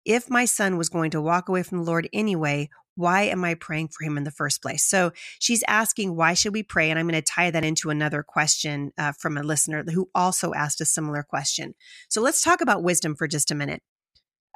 if 0.04 0.30
my 0.30 0.44
son 0.44 0.76
was 0.76 0.88
going 0.88 1.10
to 1.12 1.20
walk 1.20 1.48
away 1.48 1.62
from 1.62 1.78
the 1.78 1.84
Lord 1.84 2.08
anyway, 2.12 2.68
why 2.96 3.22
am 3.22 3.44
I 3.44 3.54
praying 3.54 3.88
for 3.88 4.04
him 4.04 4.18
in 4.18 4.24
the 4.24 4.30
first 4.30 4.60
place? 4.60 4.84
So 4.84 5.12
she's 5.38 5.64
asking, 5.66 6.16
why 6.16 6.34
should 6.34 6.52
we 6.52 6.62
pray? 6.62 6.90
And 6.90 6.98
I'm 6.98 7.08
going 7.08 7.20
to 7.20 7.22
tie 7.22 7.50
that 7.50 7.64
into 7.64 7.88
another 7.88 8.22
question 8.22 8.92
uh, 8.98 9.12
from 9.12 9.38
a 9.38 9.42
listener 9.42 9.84
who 9.90 10.10
also 10.14 10.52
asked 10.52 10.80
a 10.80 10.84
similar 10.84 11.22
question. 11.22 11.74
So 12.08 12.20
let's 12.20 12.42
talk 12.42 12.60
about 12.60 12.82
wisdom 12.82 13.14
for 13.14 13.26
just 13.26 13.50
a 13.50 13.54
minute. 13.54 13.82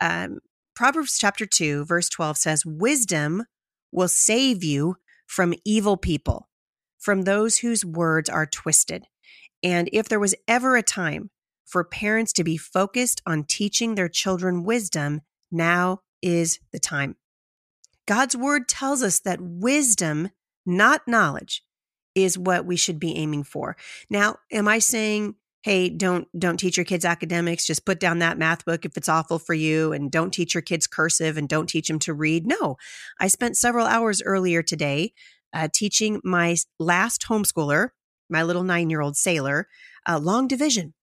Um, 0.03 0.41
Proverbs 0.75 1.19
chapter 1.19 1.47
2, 1.47 1.85
verse 1.85 2.09
12 2.09 2.37
says, 2.37 2.67
Wisdom 2.67 3.45
will 3.93 4.09
save 4.09 4.65
you 4.65 4.97
from 5.27 5.55
evil 5.65 5.97
people, 5.97 6.49
from 6.99 7.23
those 7.23 7.59
whose 7.59 7.85
words 7.85 8.29
are 8.29 8.47
twisted. 8.47 9.05
And 9.63 9.89
if 9.93 10.09
there 10.09 10.19
was 10.19 10.35
ever 10.49 10.77
a 10.77 10.83
time 10.83 11.31
for 11.65 11.85
parents 11.85 12.33
to 12.35 12.45
be 12.45 12.57
focused 12.57 13.23
on 13.25 13.45
teaching 13.45 13.95
their 13.95 14.09
children 14.09 14.65
wisdom, 14.65 15.21
now 15.51 16.01
is 16.21 16.59
the 16.73 16.81
time. 16.81 17.17
God's 18.07 18.37
word 18.37 18.69
tells 18.69 19.03
us 19.03 19.21
that 19.21 19.41
wisdom, 19.41 20.31
not 20.67 21.07
knowledge, 21.07 21.63
is 22.15 22.37
what 22.37 22.67
we 22.67 22.77
should 22.77 22.99
be 22.99 23.17
aiming 23.17 23.45
for. 23.45 23.77
Now, 24.11 24.37
am 24.53 24.69
I 24.69 24.79
saying 24.79 25.37
hey 25.65 25.89
don't 25.89 26.29
don't 26.39 26.59
teach 26.59 26.77
your 26.77 26.85
kids 26.85 27.05
academics 27.07 27.67
just 27.67 27.87
put 27.87 27.99
down 27.99 28.19
that 28.19 28.39
math 28.39 28.65
book 28.67 28.85
if 28.85 28.97
it's 28.97 29.09
awful 29.09 29.39
for 29.39 29.55
you 29.55 29.93
and 29.93 30.13
don't 30.13 30.33
teach 30.33 30.55
your 30.55 30.63
kids 30.63 30.87
cursive 30.87 31.39
and 31.39 31.49
don't 31.49 31.69
teach 31.69 31.89
them 31.89 31.99
to 31.99 32.13
read 32.13 32.47
no 32.47 32.77
i 33.19 33.27
spent 33.27 33.57
several 33.57 33.87
hours 33.87 34.23
earlier 34.23 34.63
today 34.63 35.13
uh, 35.55 35.69
teaching 35.73 36.21
my 36.23 36.55
last 36.79 37.25
homeschooler 37.29 37.89
my 38.29 38.43
little 38.43 38.63
nine 38.63 38.91
year 38.91 39.01
old 39.01 39.17
sailor 39.17 39.67
uh, 40.07 40.19
long 40.19 40.47
division 40.47 40.95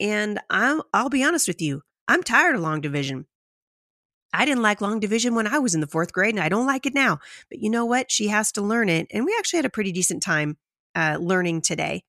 and 0.00 0.40
I'll, 0.48 0.86
I'll 0.94 1.10
be 1.10 1.22
honest 1.22 1.46
with 1.46 1.60
you 1.60 1.82
i'm 2.08 2.22
tired 2.22 2.56
of 2.56 2.62
long 2.62 2.80
division 2.80 3.26
I 4.30 4.44
didn't 4.44 4.62
like 4.62 4.82
long 4.82 5.00
division 5.00 5.34
when 5.34 5.46
I 5.46 5.58
was 5.58 5.74
in 5.74 5.80
the 5.80 5.86
fourth 5.86 6.12
grade, 6.12 6.34
and 6.34 6.44
I 6.44 6.50
don't 6.50 6.66
like 6.66 6.84
it 6.84 6.92
now. 6.92 7.18
But 7.48 7.60
you 7.60 7.70
know 7.70 7.86
what? 7.86 8.12
She 8.12 8.28
has 8.28 8.52
to 8.52 8.60
learn 8.60 8.90
it. 8.90 9.06
And 9.10 9.24
we 9.24 9.34
actually 9.38 9.56
had 9.56 9.64
a 9.64 9.70
pretty 9.70 9.90
decent 9.90 10.22
time 10.22 10.58
uh, 10.94 11.16
learning 11.18 11.62
today. 11.62 12.04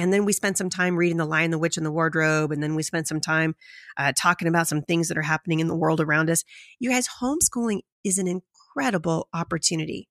And 0.00 0.12
then 0.12 0.24
we 0.24 0.32
spent 0.32 0.56
some 0.58 0.70
time 0.70 0.96
reading 0.96 1.18
The 1.18 1.26
Lion, 1.26 1.50
the 1.50 1.58
Witch, 1.58 1.76
and 1.76 1.84
the 1.84 1.92
Wardrobe. 1.92 2.52
And 2.52 2.62
then 2.62 2.74
we 2.74 2.82
spent 2.82 3.06
some 3.06 3.20
time 3.20 3.54
uh, 3.96 4.12
talking 4.16 4.48
about 4.48 4.66
some 4.66 4.82
things 4.82 5.08
that 5.08 5.18
are 5.18 5.22
happening 5.22 5.60
in 5.60 5.68
the 5.68 5.76
world 5.76 6.00
around 6.00 6.30
us. 6.30 6.44
You 6.78 6.90
guys, 6.90 7.08
homeschooling 7.20 7.80
is 8.02 8.18
an 8.18 8.26
incredible 8.26 9.28
opportunity 9.34 10.08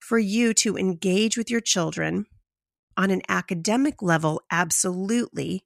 for 0.00 0.18
you 0.18 0.52
to 0.54 0.76
engage 0.76 1.38
with 1.38 1.50
your 1.50 1.60
children 1.60 2.26
on 2.96 3.10
an 3.10 3.22
academic 3.28 4.02
level, 4.02 4.42
absolutely, 4.50 5.64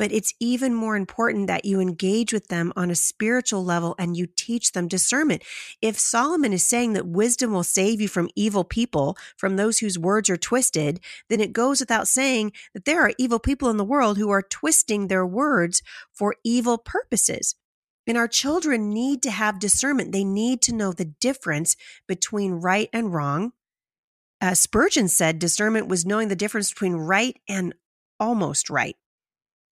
but 0.00 0.12
it's 0.12 0.32
even 0.40 0.74
more 0.74 0.96
important 0.96 1.46
that 1.46 1.66
you 1.66 1.78
engage 1.78 2.32
with 2.32 2.48
them 2.48 2.72
on 2.74 2.90
a 2.90 2.94
spiritual 2.94 3.62
level 3.62 3.94
and 3.98 4.16
you 4.16 4.26
teach 4.26 4.72
them 4.72 4.88
discernment. 4.88 5.42
If 5.82 5.98
Solomon 5.98 6.54
is 6.54 6.66
saying 6.66 6.94
that 6.94 7.06
wisdom 7.06 7.52
will 7.52 7.64
save 7.64 8.00
you 8.00 8.08
from 8.08 8.30
evil 8.34 8.64
people, 8.64 9.18
from 9.36 9.56
those 9.56 9.80
whose 9.80 9.98
words 9.98 10.30
are 10.30 10.38
twisted, 10.38 11.00
then 11.28 11.38
it 11.38 11.52
goes 11.52 11.80
without 11.80 12.08
saying 12.08 12.52
that 12.72 12.86
there 12.86 13.02
are 13.02 13.12
evil 13.18 13.38
people 13.38 13.68
in 13.68 13.76
the 13.76 13.84
world 13.84 14.16
who 14.16 14.30
are 14.30 14.40
twisting 14.40 15.08
their 15.08 15.26
words 15.26 15.82
for 16.14 16.34
evil 16.42 16.78
purposes. 16.78 17.54
And 18.06 18.16
our 18.16 18.26
children 18.26 18.88
need 18.88 19.22
to 19.24 19.30
have 19.30 19.58
discernment. 19.58 20.12
They 20.12 20.24
need 20.24 20.62
to 20.62 20.74
know 20.74 20.92
the 20.92 21.04
difference 21.04 21.76
between 22.08 22.52
right 22.52 22.88
and 22.94 23.12
wrong 23.12 23.52
uh, 24.40 24.54
Spurgeon 24.54 25.08
said 25.08 25.38
discernment 25.38 25.88
was 25.88 26.06
knowing 26.06 26.28
the 26.28 26.36
difference 26.36 26.70
between 26.70 26.94
right 26.94 27.38
and 27.46 27.74
almost 28.18 28.70
right. 28.70 28.96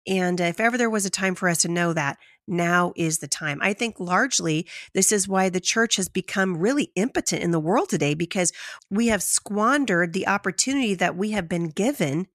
And 0.07 0.39
if 0.39 0.59
ever 0.59 0.77
there 0.77 0.89
was 0.89 1.05
a 1.05 1.09
time 1.09 1.35
for 1.35 1.49
us 1.49 1.59
to 1.59 1.67
know 1.67 1.91
that, 1.93 2.17
now 2.47 2.93
is 2.95 3.19
the 3.19 3.27
time. 3.27 3.59
I 3.61 3.73
think 3.73 3.99
largely 3.99 4.65
this 4.93 5.11
is 5.11 5.27
why 5.27 5.49
the 5.49 5.59
church 5.59 5.97
has 5.97 6.07
become 6.07 6.57
really 6.57 6.91
impotent 6.95 7.43
in 7.43 7.51
the 7.51 7.59
world 7.59 7.89
today 7.89 8.13
because 8.13 8.53
we 8.89 9.07
have 9.07 9.21
squandered 9.21 10.13
the 10.13 10.27
opportunity 10.27 10.93
that 10.95 11.17
we 11.17 11.31
have 11.31 11.49
been 11.49 11.69
given 11.69 12.27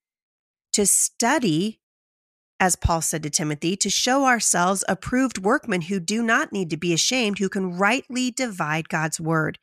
to 0.75 0.85
study, 0.85 1.81
as 2.61 2.77
Paul 2.77 3.01
said 3.01 3.23
to 3.23 3.31
Timothy, 3.31 3.75
to 3.77 3.89
show 3.89 4.27
ourselves 4.27 4.85
approved 4.87 5.39
workmen 5.39 5.83
who 5.83 5.99
do 5.99 6.23
not 6.23 6.53
need 6.53 6.69
to 6.71 6.77
be 6.77 6.93
ashamed, 6.93 7.39
who 7.39 7.49
can 7.49 7.79
rightly 7.79 8.31
divide 8.31 8.91
God's 8.91 9.19
word. 9.19 9.59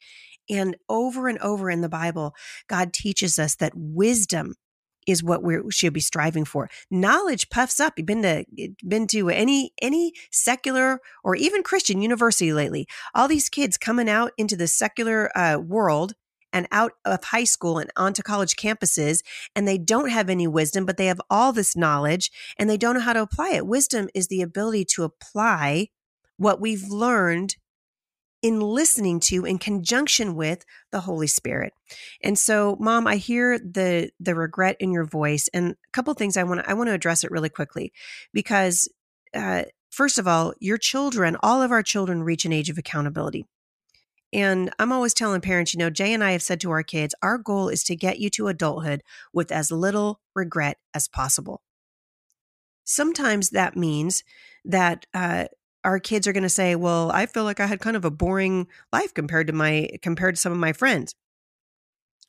And 0.50 0.75
over 0.89 1.28
and 1.28 1.38
over 1.39 1.70
in 1.70 1.82
the 1.82 1.89
Bible, 1.89 2.34
God 2.68 2.92
teaches 2.92 3.38
us 3.38 3.56
that 3.58 3.74
wisdom 3.75 4.56
is 5.10 5.24
what 5.24 5.44
we 5.44 5.58
should 5.72 5.94
be 5.94 6.00
striving 6.00 6.46
for. 6.46 6.70
Knowledge 6.92 7.50
puffs 7.50 7.80
up. 7.80 7.94
You've 7.98 8.06
been 8.06 8.22
to 8.22 8.46
been 8.88 9.08
to 9.08 9.30
any 9.30 9.74
any 9.82 10.13
secular 10.32 11.01
or 11.24 11.36
even 11.36 11.63
Christian 11.63 12.01
university 12.01 12.54
lately. 12.54 12.88
All 13.16 13.28
these 13.28 13.50
kids 13.50 13.78
coming 13.78 14.10
out 14.10 14.32
into 14.38 14.56
the 14.56 14.68
secular 14.68 15.36
uh, 15.38 15.58
world 15.60 16.13
and 16.51 16.68
out 16.72 16.94
of 17.06 17.24
high 17.25 17.44
school 17.44 17.78
and 17.78 17.92
onto 17.96 18.24
college 18.24 18.56
campuses, 18.56 19.22
and 19.56 19.68
they 19.68 19.78
don't 19.78 20.10
have 20.10 20.30
any 20.30 20.48
wisdom, 20.48 20.86
but 20.86 20.98
they 20.98 21.06
have 21.06 21.22
all 21.30 21.54
this 21.54 21.75
knowledge 21.75 22.32
and 22.58 22.70
they 22.70 22.78
don't 22.78 22.96
know 22.96 23.01
how 23.01 23.13
to 23.13 23.22
apply 23.22 23.51
it. 23.51 23.68
Wisdom 23.68 24.10
is 24.13 24.28
the 24.28 24.42
ability 24.42 24.86
to 24.86 25.04
apply 25.04 25.89
what 26.38 26.62
we've 26.62 26.88
learned 26.89 27.56
in 28.41 28.62
listening 28.62 29.19
to 29.19 29.46
in 29.46 29.58
conjunction 29.58 30.36
with 30.36 30.65
the 30.91 31.01
holy 31.01 31.27
spirit. 31.27 31.74
And 32.24 32.38
so 32.38 32.77
mom 32.79 33.08
i 33.08 33.15
hear 33.15 33.60
the 33.60 34.12
the 34.19 34.36
regret 34.36 34.77
in 34.79 34.91
your 34.91 35.05
voice 35.05 35.50
and 35.53 35.72
a 35.72 35.91
couple 35.91 36.13
things 36.13 36.38
i 36.38 36.43
want 36.43 36.62
i 36.67 36.74
want 36.74 36.88
to 36.88 36.93
address 36.93 37.24
it 37.24 37.31
really 37.31 37.50
quickly 37.50 37.91
because 38.34 38.89
uh, 39.34 39.63
first 39.89 40.17
of 40.17 40.27
all 40.27 40.53
your 40.60 40.77
children 40.77 41.38
all 41.43 41.62
of 41.62 41.72
our 41.72 41.84
children 41.84 42.24
reach 42.24 42.46
an 42.46 42.53
age 42.53 42.69
of 42.69 42.77
accountability. 42.77 43.46
And 44.31 44.72
i'm 44.79 44.91
always 44.91 45.13
telling 45.13 45.41
parents 45.41 45.74
you 45.74 45.79
know 45.79 45.89
jay 45.89 46.13
and 46.13 46.24
i 46.24 46.31
have 46.31 46.43
said 46.43 46.62
to 46.62 46.72
our 46.72 46.84
kids 46.84 47.15
our 47.22 47.38
goal 47.38 47.67
is 47.67 47.84
to 47.86 47.96
get 47.96 48.19
you 48.19 48.29
to 48.31 48.48
adulthood 48.48 49.03
with 49.34 49.51
as 49.51 49.72
little 49.72 50.22
regret 50.36 50.77
as 50.93 51.08
possible. 51.08 51.62
Sometimes 52.86 53.51
that 53.51 53.75
means 53.77 54.24
that 54.65 55.05
uh, 55.13 55.46
our 55.84 56.00
kids 56.00 56.28
are 56.28 56.34
going 56.34 56.44
to 56.44 56.50
say, 56.50 56.76
"Well, 56.76 57.12
I 57.12 57.26
feel 57.26 57.44
like 57.44 57.60
I 57.60 57.68
had 57.68 57.80
kind 57.80 57.96
of 57.96 58.06
a 58.06 58.12
boring 58.12 58.68
life 58.92 59.14
compared 59.14 59.48
to 59.48 59.54
my 59.54 59.90
compared 60.02 60.36
to 60.36 60.42
some 60.42 60.52
of 60.52 60.58
my 60.58 60.74
friends." 60.74 61.14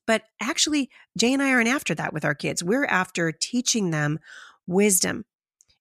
But 0.06 0.24
actually, 0.40 0.90
Jay 1.16 1.32
and 1.32 1.42
I 1.42 1.52
aren't 1.52 1.68
after 1.68 1.94
that 1.94 2.12
with 2.12 2.24
our 2.24 2.34
kids. 2.34 2.64
We're 2.64 2.86
after 2.86 3.32
teaching 3.32 3.90
them 3.90 4.18
wisdom. 4.66 5.24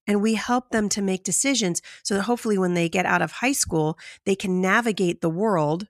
And 0.07 0.23
we 0.23 0.35
help 0.35 0.71
them 0.71 0.89
to 0.89 1.03
make 1.03 1.23
decisions 1.23 1.83
so 2.03 2.15
that 2.15 2.23
hopefully 2.23 2.57
when 2.57 2.73
they 2.73 2.89
get 2.89 3.05
out 3.05 3.21
of 3.21 3.31
high 3.31 3.51
school, 3.51 3.97
they 4.25 4.35
can 4.35 4.59
navigate 4.59 5.21
the 5.21 5.29
world 5.29 5.87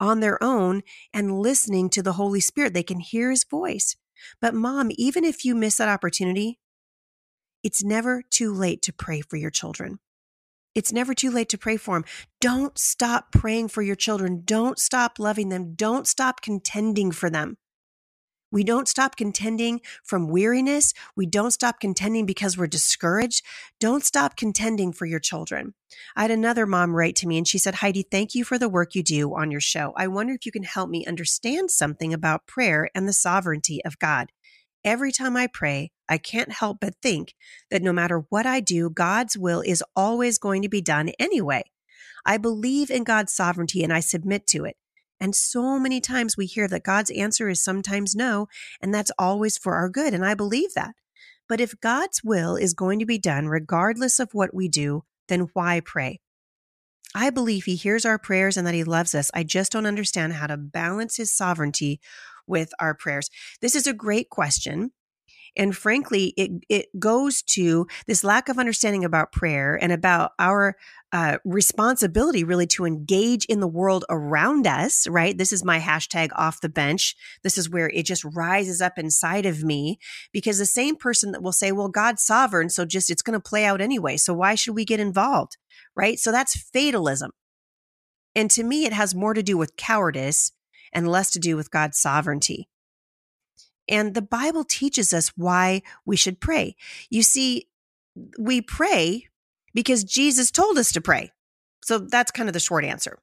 on 0.00 0.18
their 0.20 0.42
own 0.42 0.82
and 1.14 1.38
listening 1.38 1.88
to 1.90 2.02
the 2.02 2.14
Holy 2.14 2.40
Spirit. 2.40 2.74
They 2.74 2.82
can 2.82 2.98
hear 2.98 3.30
his 3.30 3.44
voice. 3.44 3.96
But 4.40 4.54
mom, 4.54 4.90
even 4.96 5.24
if 5.24 5.44
you 5.44 5.54
miss 5.54 5.76
that 5.76 5.88
opportunity, 5.88 6.58
it's 7.62 7.84
never 7.84 8.22
too 8.28 8.52
late 8.52 8.82
to 8.82 8.92
pray 8.92 9.20
for 9.20 9.36
your 9.36 9.50
children. 9.50 10.00
It's 10.74 10.92
never 10.92 11.14
too 11.14 11.30
late 11.30 11.48
to 11.50 11.58
pray 11.58 11.76
for 11.76 11.96
them. 11.96 12.04
Don't 12.40 12.78
stop 12.78 13.32
praying 13.32 13.68
for 13.68 13.82
your 13.82 13.96
children. 13.96 14.42
Don't 14.44 14.78
stop 14.78 15.18
loving 15.18 15.48
them. 15.48 15.74
Don't 15.74 16.06
stop 16.06 16.40
contending 16.40 17.10
for 17.10 17.28
them. 17.28 17.56
We 18.52 18.64
don't 18.64 18.88
stop 18.88 19.16
contending 19.16 19.80
from 20.02 20.28
weariness. 20.28 20.92
We 21.14 21.26
don't 21.26 21.52
stop 21.52 21.78
contending 21.78 22.26
because 22.26 22.58
we're 22.58 22.66
discouraged. 22.66 23.44
Don't 23.78 24.04
stop 24.04 24.36
contending 24.36 24.92
for 24.92 25.06
your 25.06 25.20
children. 25.20 25.74
I 26.16 26.22
had 26.22 26.32
another 26.32 26.66
mom 26.66 26.96
write 26.96 27.14
to 27.16 27.28
me 27.28 27.38
and 27.38 27.46
she 27.46 27.58
said, 27.58 27.76
Heidi, 27.76 28.02
thank 28.02 28.34
you 28.34 28.44
for 28.44 28.58
the 28.58 28.68
work 28.68 28.94
you 28.96 29.04
do 29.04 29.36
on 29.36 29.52
your 29.52 29.60
show. 29.60 29.92
I 29.96 30.08
wonder 30.08 30.32
if 30.32 30.46
you 30.46 30.52
can 30.52 30.64
help 30.64 30.90
me 30.90 31.06
understand 31.06 31.70
something 31.70 32.12
about 32.12 32.46
prayer 32.46 32.90
and 32.92 33.06
the 33.06 33.12
sovereignty 33.12 33.84
of 33.84 34.00
God. 34.00 34.32
Every 34.84 35.12
time 35.12 35.36
I 35.36 35.46
pray, 35.46 35.90
I 36.08 36.18
can't 36.18 36.52
help 36.52 36.78
but 36.80 36.94
think 37.02 37.34
that 37.70 37.82
no 37.82 37.92
matter 37.92 38.24
what 38.30 38.46
I 38.46 38.60
do, 38.60 38.88
God's 38.88 39.36
will 39.36 39.60
is 39.60 39.84
always 39.94 40.38
going 40.38 40.62
to 40.62 40.68
be 40.68 40.80
done 40.80 41.10
anyway. 41.18 41.62
I 42.24 42.38
believe 42.38 42.90
in 42.90 43.04
God's 43.04 43.32
sovereignty 43.32 43.82
and 43.82 43.92
I 43.92 44.00
submit 44.00 44.46
to 44.48 44.64
it. 44.64 44.76
And 45.20 45.34
so 45.34 45.78
many 45.78 46.00
times 46.00 46.36
we 46.36 46.46
hear 46.46 46.66
that 46.68 46.82
God's 46.82 47.10
answer 47.10 47.48
is 47.50 47.62
sometimes 47.62 48.14
no, 48.14 48.48
and 48.80 48.94
that's 48.94 49.12
always 49.18 49.58
for 49.58 49.74
our 49.74 49.90
good. 49.90 50.14
And 50.14 50.24
I 50.24 50.34
believe 50.34 50.72
that. 50.74 50.94
But 51.46 51.60
if 51.60 51.78
God's 51.80 52.22
will 52.24 52.56
is 52.56 52.72
going 52.72 53.00
to 53.00 53.06
be 53.06 53.18
done 53.18 53.48
regardless 53.48 54.18
of 54.18 54.32
what 54.32 54.54
we 54.54 54.68
do, 54.68 55.04
then 55.28 55.50
why 55.52 55.80
pray? 55.80 56.20
I 57.14 57.30
believe 57.30 57.64
He 57.64 57.74
hears 57.74 58.06
our 58.06 58.18
prayers 58.18 58.56
and 58.56 58.66
that 58.66 58.74
He 58.74 58.84
loves 58.84 59.14
us. 59.14 59.30
I 59.34 59.42
just 59.42 59.72
don't 59.72 59.86
understand 59.86 60.34
how 60.34 60.46
to 60.46 60.56
balance 60.56 61.16
His 61.16 61.32
sovereignty 61.32 62.00
with 62.50 62.72
our 62.78 62.94
prayers? 62.94 63.30
This 63.62 63.74
is 63.74 63.86
a 63.86 63.94
great 63.94 64.28
question. 64.28 64.90
And 65.56 65.76
frankly, 65.76 66.32
it, 66.36 66.50
it 66.68 66.86
goes 66.98 67.42
to 67.42 67.86
this 68.06 68.22
lack 68.22 68.48
of 68.48 68.58
understanding 68.58 69.04
about 69.04 69.32
prayer 69.32 69.78
and 69.80 69.92
about 69.92 70.32
our 70.38 70.76
uh, 71.12 71.38
responsibility 71.44 72.44
really 72.44 72.68
to 72.68 72.84
engage 72.84 73.44
in 73.46 73.58
the 73.58 73.66
world 73.66 74.04
around 74.08 74.66
us, 74.66 75.08
right? 75.08 75.36
This 75.36 75.52
is 75.52 75.64
my 75.64 75.80
hashtag 75.80 76.30
off 76.36 76.60
the 76.60 76.68
bench. 76.68 77.16
This 77.42 77.58
is 77.58 77.68
where 77.68 77.88
it 77.88 78.04
just 78.04 78.24
rises 78.24 78.80
up 78.80 78.96
inside 78.96 79.44
of 79.44 79.64
me 79.64 79.98
because 80.32 80.58
the 80.58 80.66
same 80.66 80.94
person 80.94 81.32
that 81.32 81.42
will 81.42 81.52
say, 81.52 81.72
well, 81.72 81.88
God's 81.88 82.22
sovereign, 82.22 82.70
so 82.70 82.84
just 82.84 83.10
it's 83.10 83.22
going 83.22 83.38
to 83.38 83.48
play 83.48 83.64
out 83.64 83.80
anyway. 83.80 84.16
So 84.16 84.32
why 84.32 84.54
should 84.54 84.76
we 84.76 84.84
get 84.84 85.00
involved? 85.00 85.56
Right. 85.96 86.18
So 86.18 86.30
that's 86.30 86.56
fatalism. 86.56 87.32
And 88.36 88.48
to 88.52 88.62
me, 88.62 88.84
it 88.84 88.92
has 88.92 89.14
more 89.14 89.34
to 89.34 89.42
do 89.42 89.58
with 89.58 89.76
cowardice 89.76 90.52
and 90.92 91.08
less 91.08 91.30
to 91.30 91.38
do 91.38 91.56
with 91.56 91.70
God's 91.70 91.98
sovereignty. 91.98 92.68
And 93.88 94.14
the 94.14 94.22
Bible 94.22 94.64
teaches 94.64 95.12
us 95.12 95.32
why 95.36 95.82
we 96.06 96.16
should 96.16 96.40
pray. 96.40 96.76
You 97.10 97.22
see, 97.22 97.68
we 98.38 98.60
pray 98.60 99.26
because 99.74 100.04
Jesus 100.04 100.50
told 100.50 100.78
us 100.78 100.92
to 100.92 101.00
pray. 101.00 101.32
So 101.82 101.98
that's 101.98 102.30
kind 102.30 102.48
of 102.48 102.52
the 102.52 102.60
short 102.60 102.84
answer, 102.84 103.18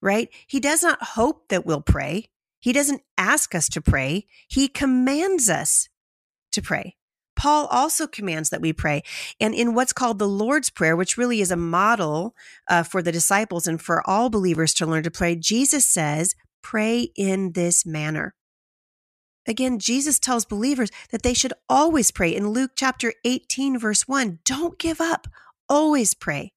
right? 0.00 0.28
He 0.46 0.60
does 0.60 0.82
not 0.82 1.02
hope 1.02 1.48
that 1.48 1.64
we'll 1.66 1.82
pray. 1.82 2.30
He 2.58 2.72
doesn't 2.72 3.02
ask 3.16 3.54
us 3.54 3.68
to 3.70 3.80
pray. 3.80 4.26
He 4.48 4.66
commands 4.66 5.48
us 5.48 5.88
to 6.52 6.62
pray. 6.62 6.96
Paul 7.36 7.66
also 7.66 8.08
commands 8.08 8.50
that 8.50 8.60
we 8.60 8.72
pray. 8.72 9.04
And 9.38 9.54
in 9.54 9.74
what's 9.74 9.92
called 9.92 10.18
the 10.18 10.26
Lord's 10.26 10.70
Prayer, 10.70 10.96
which 10.96 11.16
really 11.16 11.40
is 11.40 11.52
a 11.52 11.56
model 11.56 12.34
uh, 12.68 12.82
for 12.82 13.00
the 13.00 13.12
disciples 13.12 13.68
and 13.68 13.80
for 13.80 14.02
all 14.10 14.28
believers 14.28 14.74
to 14.74 14.86
learn 14.86 15.04
to 15.04 15.10
pray, 15.12 15.36
Jesus 15.36 15.86
says, 15.86 16.34
pray 16.62 17.10
in 17.16 17.52
this 17.52 17.86
manner. 17.86 18.34
Again, 19.46 19.78
Jesus 19.78 20.18
tells 20.18 20.44
believers 20.44 20.90
that 21.10 21.22
they 21.22 21.32
should 21.32 21.54
always 21.68 22.10
pray. 22.10 22.34
In 22.34 22.50
Luke 22.50 22.72
chapter 22.76 23.14
18, 23.24 23.78
verse 23.78 24.06
1, 24.06 24.40
don't 24.44 24.78
give 24.78 25.00
up, 25.00 25.26
always 25.68 26.12
pray. 26.12 26.52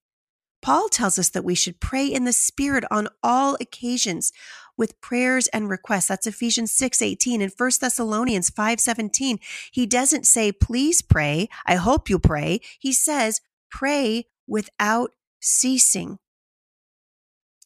Paul 0.62 0.90
tells 0.90 1.18
us 1.18 1.30
that 1.30 1.46
we 1.46 1.56
should 1.56 1.80
pray 1.80 2.06
in 2.06 2.26
the 2.26 2.34
Spirit 2.34 2.84
on 2.92 3.08
all 3.24 3.58
occasions 3.60 4.32
with 4.78 5.00
prayers 5.02 5.48
and 5.48 5.70
requests. 5.70 6.08
That's 6.08 6.28
Ephesians 6.28 6.72
6 6.72 7.02
18 7.02 7.42
and 7.42 7.52
1 7.56 7.72
Thessalonians 7.80 8.50
5 8.50 8.80
17. 8.80 9.40
He 9.72 9.86
doesn't 9.86 10.28
say, 10.28 10.52
please 10.52 11.02
pray. 11.02 11.50
I 11.66 11.76
hope 11.76 12.10
you 12.10 12.20
pray. 12.20 12.62
He 12.80 12.94
says, 12.94 13.42
pray 13.72 14.26
without 14.48 15.12
ceasing. 15.40 16.20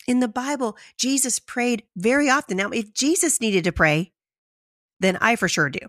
In 0.08 0.20
the 0.20 0.28
Bible, 0.28 0.78
Jesus 0.98 1.39
prayed 1.39 1.84
very 1.96 2.30
often. 2.30 2.58
Now, 2.58 2.70
if 2.70 2.94
Jesus 2.94 3.41
needed 3.41 3.63
to 3.63 3.72
pray, 3.72 4.12
then 5.00 5.18
I 5.20 5.36
for 5.36 5.48
sure 5.48 5.70
do. 5.70 5.80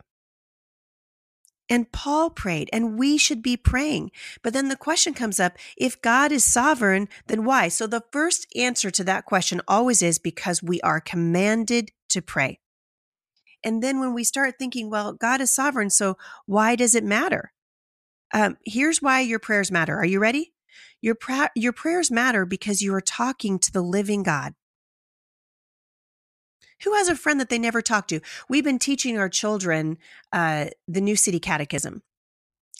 And 1.68 1.90
Paul 1.90 2.30
prayed, 2.30 2.70
and 2.72 2.98
we 2.98 3.18
should 3.18 3.42
be 3.42 3.56
praying. 3.56 4.12
But 4.42 4.52
then 4.52 4.68
the 4.68 4.76
question 4.76 5.14
comes 5.14 5.40
up 5.40 5.58
if 5.76 6.00
God 6.00 6.30
is 6.30 6.44
sovereign, 6.44 7.08
then 7.26 7.44
why? 7.44 7.68
So 7.68 7.86
the 7.86 8.04
first 8.12 8.46
answer 8.54 8.90
to 8.92 9.04
that 9.04 9.24
question 9.24 9.60
always 9.66 10.00
is 10.00 10.18
because 10.18 10.62
we 10.62 10.80
are 10.82 11.00
commanded 11.00 11.90
to 12.10 12.22
pray. 12.22 12.60
And 13.64 13.82
then 13.82 13.98
when 13.98 14.14
we 14.14 14.22
start 14.22 14.54
thinking, 14.58 14.90
well, 14.90 15.12
God 15.12 15.40
is 15.40 15.50
sovereign, 15.50 15.90
so 15.90 16.16
why 16.46 16.76
does 16.76 16.94
it 16.94 17.02
matter? 17.02 17.52
Um, 18.32 18.58
here's 18.64 19.02
why 19.02 19.20
your 19.20 19.40
prayers 19.40 19.72
matter. 19.72 19.96
Are 19.96 20.06
you 20.06 20.20
ready? 20.20 20.52
Your, 21.00 21.14
pra- 21.14 21.50
your 21.54 21.72
prayers 21.72 22.10
matter 22.10 22.44
because 22.44 22.82
you 22.82 22.94
are 22.94 23.00
talking 23.00 23.58
to 23.58 23.72
the 23.72 23.82
living 23.82 24.22
God. 24.22 24.54
Who 26.84 26.92
has 26.94 27.08
a 27.08 27.16
friend 27.16 27.40
that 27.40 27.48
they 27.48 27.58
never 27.58 27.80
talk 27.80 28.06
to? 28.08 28.20
We've 28.48 28.64
been 28.64 28.78
teaching 28.78 29.18
our 29.18 29.28
children 29.28 29.98
uh, 30.32 30.66
the 30.86 31.00
New 31.00 31.16
City 31.16 31.40
Catechism 31.40 32.02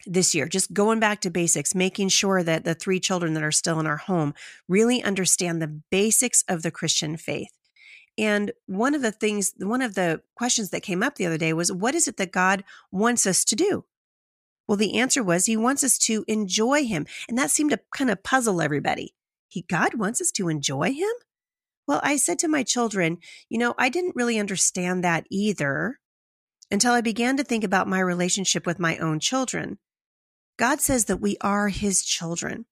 this 0.07 0.35
year, 0.35 0.47
just 0.47 0.73
going 0.73 1.01
back 1.01 1.21
to 1.23 1.31
basics, 1.31 1.75
making 1.75 2.11
sure 2.11 2.43
that 2.43 2.65
the 2.65 2.75
three 2.75 3.01
children 3.01 3.35
that 3.35 3.43
are 3.43 3.53
still 3.53 3.81
in 3.81 3.87
our 3.87 3.97
home 3.97 4.35
really 4.69 5.03
understand 5.03 5.61
the 5.61 5.81
basics 5.91 6.45
of 6.49 6.63
the 6.63 6.71
Christian 6.71 7.17
faith. 7.17 7.51
And 8.19 8.53
one 8.67 8.95
of 8.95 9.03
the 9.03 9.13
things, 9.13 9.53
one 9.59 9.83
of 9.83 9.95
the 9.95 10.23
questions 10.37 10.71
that 10.71 10.83
came 10.83 11.03
up 11.03 11.17
the 11.17 11.27
other 11.27 11.39
day 11.39 11.53
was, 11.53 11.73
what 11.73 11.95
is 11.95 12.09
it 12.09 12.17
that 12.19 12.33
God 12.33 12.65
wants 12.91 13.27
us 13.27 13.45
to 13.47 13.57
do? 13.57 13.85
Well, 14.67 14.77
the 14.77 14.99
answer 14.99 15.23
was 15.23 15.47
he 15.47 15.57
wants 15.57 15.85
us 15.85 15.99
to 15.99 16.25
enjoy 16.27 16.85
him. 16.85 17.07
And 17.29 17.39
that 17.39 17.51
seemed 17.51 17.71
to 17.71 17.81
kind 17.95 18.11
of 18.11 18.23
puzzle 18.23 18.61
everybody. 18.61 19.15
He, 19.49 19.63
God 19.63 19.95
wants 19.95 20.21
us 20.21 20.31
to 20.33 20.49
enjoy 20.49 20.93
him? 20.93 21.13
Well, 21.87 22.01
I 22.03 22.17
said 22.17 22.39
to 22.41 22.49
my 22.49 22.65
children, 22.65 23.19
you 23.49 23.59
know, 23.59 23.75
I 23.79 23.89
didn't 23.89 24.17
really 24.17 24.39
understand 24.39 25.05
that 25.05 25.25
either 25.31 25.99
until 26.71 26.93
I 26.93 27.01
began 27.01 27.37
to 27.37 27.45
think 27.45 27.63
about 27.63 27.87
my 27.87 28.01
relationship 28.01 28.67
with 28.67 28.81
my 28.81 28.99
own 28.99 29.21
children. 29.21 29.79
God 30.59 30.81
says 30.81 31.05
that 31.05 31.21
we 31.21 31.37
are 31.41 31.69
his 31.69 32.05
children 32.05 32.67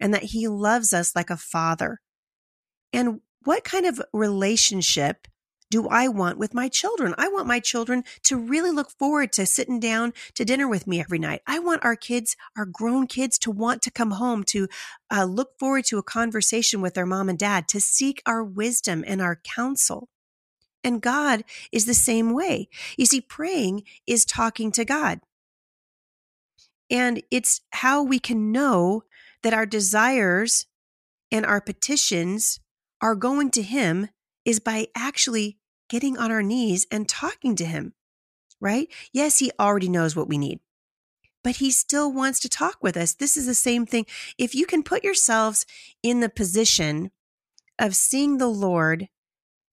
and 0.00 0.14
that 0.14 0.22
he 0.24 0.48
loves 0.48 0.94
us 0.94 1.14
like 1.14 1.30
a 1.30 1.36
father. 1.36 2.00
And 2.92 3.20
what 3.44 3.64
kind 3.64 3.84
of 3.84 4.00
relationship 4.12 5.28
do 5.74 5.88
I 5.88 6.06
want 6.06 6.38
with 6.38 6.54
my 6.54 6.68
children? 6.68 7.16
I 7.18 7.26
want 7.26 7.48
my 7.48 7.58
children 7.58 8.04
to 8.26 8.36
really 8.36 8.70
look 8.70 8.92
forward 8.92 9.32
to 9.32 9.44
sitting 9.44 9.80
down 9.80 10.12
to 10.34 10.44
dinner 10.44 10.68
with 10.68 10.86
me 10.86 11.00
every 11.00 11.18
night. 11.18 11.42
I 11.48 11.58
want 11.58 11.84
our 11.84 11.96
kids, 11.96 12.36
our 12.56 12.64
grown 12.64 13.08
kids, 13.08 13.38
to 13.38 13.50
want 13.50 13.82
to 13.82 13.90
come 13.90 14.12
home, 14.12 14.44
to 14.50 14.68
uh, 15.10 15.24
look 15.24 15.58
forward 15.58 15.84
to 15.86 15.98
a 15.98 16.02
conversation 16.04 16.80
with 16.80 16.94
their 16.94 17.06
mom 17.06 17.28
and 17.28 17.36
dad, 17.36 17.66
to 17.66 17.80
seek 17.80 18.22
our 18.24 18.44
wisdom 18.44 19.02
and 19.04 19.20
our 19.20 19.40
counsel. 19.42 20.08
And 20.84 21.02
God 21.02 21.42
is 21.72 21.86
the 21.86 21.92
same 21.92 22.32
way. 22.32 22.68
You 22.96 23.06
see, 23.06 23.20
praying 23.20 23.82
is 24.06 24.24
talking 24.24 24.70
to 24.70 24.84
God. 24.84 25.22
And 26.88 27.20
it's 27.32 27.62
how 27.72 28.00
we 28.00 28.20
can 28.20 28.52
know 28.52 29.02
that 29.42 29.54
our 29.54 29.66
desires 29.66 30.66
and 31.32 31.44
our 31.44 31.60
petitions 31.60 32.60
are 33.00 33.16
going 33.16 33.50
to 33.50 33.62
Him 33.62 34.10
is 34.44 34.60
by 34.60 34.86
actually 34.94 35.58
getting 35.88 36.16
on 36.16 36.30
our 36.30 36.42
knees 36.42 36.86
and 36.90 37.08
talking 37.08 37.56
to 37.56 37.64
Him, 37.64 37.94
right? 38.60 38.88
Yes, 39.12 39.38
He 39.38 39.50
already 39.58 39.88
knows 39.88 40.16
what 40.16 40.28
we 40.28 40.38
need, 40.38 40.60
but 41.42 41.56
He 41.56 41.70
still 41.70 42.12
wants 42.12 42.40
to 42.40 42.48
talk 42.48 42.78
with 42.82 42.96
us. 42.96 43.14
This 43.14 43.36
is 43.36 43.46
the 43.46 43.54
same 43.54 43.86
thing. 43.86 44.06
If 44.38 44.54
you 44.54 44.66
can 44.66 44.82
put 44.82 45.04
yourselves 45.04 45.66
in 46.02 46.20
the 46.20 46.28
position 46.28 47.10
of 47.78 47.96
seeing 47.96 48.38
the 48.38 48.48
Lord 48.48 49.08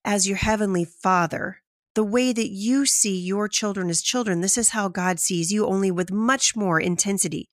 as 0.04 0.28
your 0.28 0.38
heavenly 0.38 0.86
Father, 0.86 1.58
the 1.93 2.04
way 2.04 2.32
that 2.32 2.50
you 2.50 2.86
see 2.86 3.19
your 3.19 3.47
children 3.47 3.89
as 3.89 4.02
children, 4.02 4.41
this 4.41 4.58
is 4.58 4.69
how 4.69 4.88
God 4.88 5.19
sees 5.19 5.52
you, 5.52 5.65
only 5.65 5.91
with 5.91 6.12
much 6.12 6.56
more 6.56 6.80
intensity. 6.80 7.50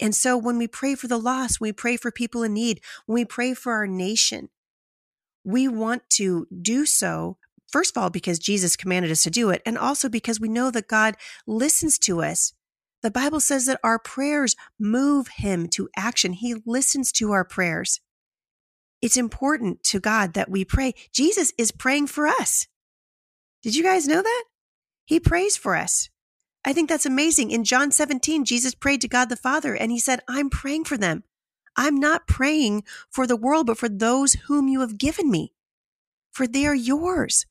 And 0.00 0.14
so 0.14 0.36
when 0.36 0.56
we 0.56 0.66
pray 0.66 0.94
for 0.94 1.08
the 1.08 1.18
lost, 1.18 1.60
we 1.60 1.72
pray 1.72 1.96
for 1.96 2.10
people 2.10 2.42
in 2.42 2.54
need, 2.54 2.80
when 3.04 3.14
we 3.14 3.24
pray 3.24 3.52
for 3.52 3.74
our 3.74 3.86
nation, 3.86 4.48
we 5.44 5.68
want 5.68 6.08
to 6.10 6.46
do 6.62 6.86
so 6.86 7.36
First 7.70 7.96
of 7.96 8.02
all, 8.02 8.10
because 8.10 8.38
Jesus 8.38 8.76
commanded 8.76 9.10
us 9.10 9.22
to 9.22 9.30
do 9.30 9.50
it, 9.50 9.62
and 9.64 9.78
also 9.78 10.08
because 10.08 10.40
we 10.40 10.48
know 10.48 10.70
that 10.70 10.88
God 10.88 11.16
listens 11.46 11.98
to 12.00 12.22
us. 12.22 12.52
The 13.02 13.10
Bible 13.10 13.40
says 13.40 13.66
that 13.66 13.80
our 13.82 13.98
prayers 13.98 14.56
move 14.78 15.28
him 15.28 15.68
to 15.68 15.88
action. 15.96 16.32
He 16.32 16.56
listens 16.66 17.12
to 17.12 17.30
our 17.32 17.44
prayers. 17.44 18.00
It's 19.00 19.16
important 19.16 19.82
to 19.84 20.00
God 20.00 20.34
that 20.34 20.50
we 20.50 20.64
pray. 20.64 20.94
Jesus 21.12 21.52
is 21.56 21.72
praying 21.72 22.08
for 22.08 22.26
us. 22.26 22.66
Did 23.62 23.74
you 23.74 23.82
guys 23.82 24.06
know 24.06 24.20
that? 24.20 24.44
He 25.06 25.18
prays 25.18 25.56
for 25.56 25.76
us. 25.76 26.10
I 26.64 26.72
think 26.72 26.88
that's 26.88 27.06
amazing. 27.06 27.50
In 27.50 27.64
John 27.64 27.90
17, 27.90 28.44
Jesus 28.44 28.74
prayed 28.74 29.00
to 29.00 29.08
God 29.08 29.28
the 29.28 29.36
Father 29.36 29.74
and 29.74 29.90
he 29.90 29.98
said, 29.98 30.20
I'm 30.28 30.50
praying 30.50 30.84
for 30.84 30.98
them. 30.98 31.24
I'm 31.76 31.96
not 31.96 32.26
praying 32.26 32.84
for 33.10 33.26
the 33.26 33.36
world, 33.36 33.66
but 33.66 33.78
for 33.78 33.88
those 33.88 34.34
whom 34.34 34.68
you 34.68 34.80
have 34.80 34.98
given 34.98 35.30
me, 35.30 35.54
for 36.30 36.46
they 36.46 36.66
are 36.66 36.74
yours. 36.74 37.46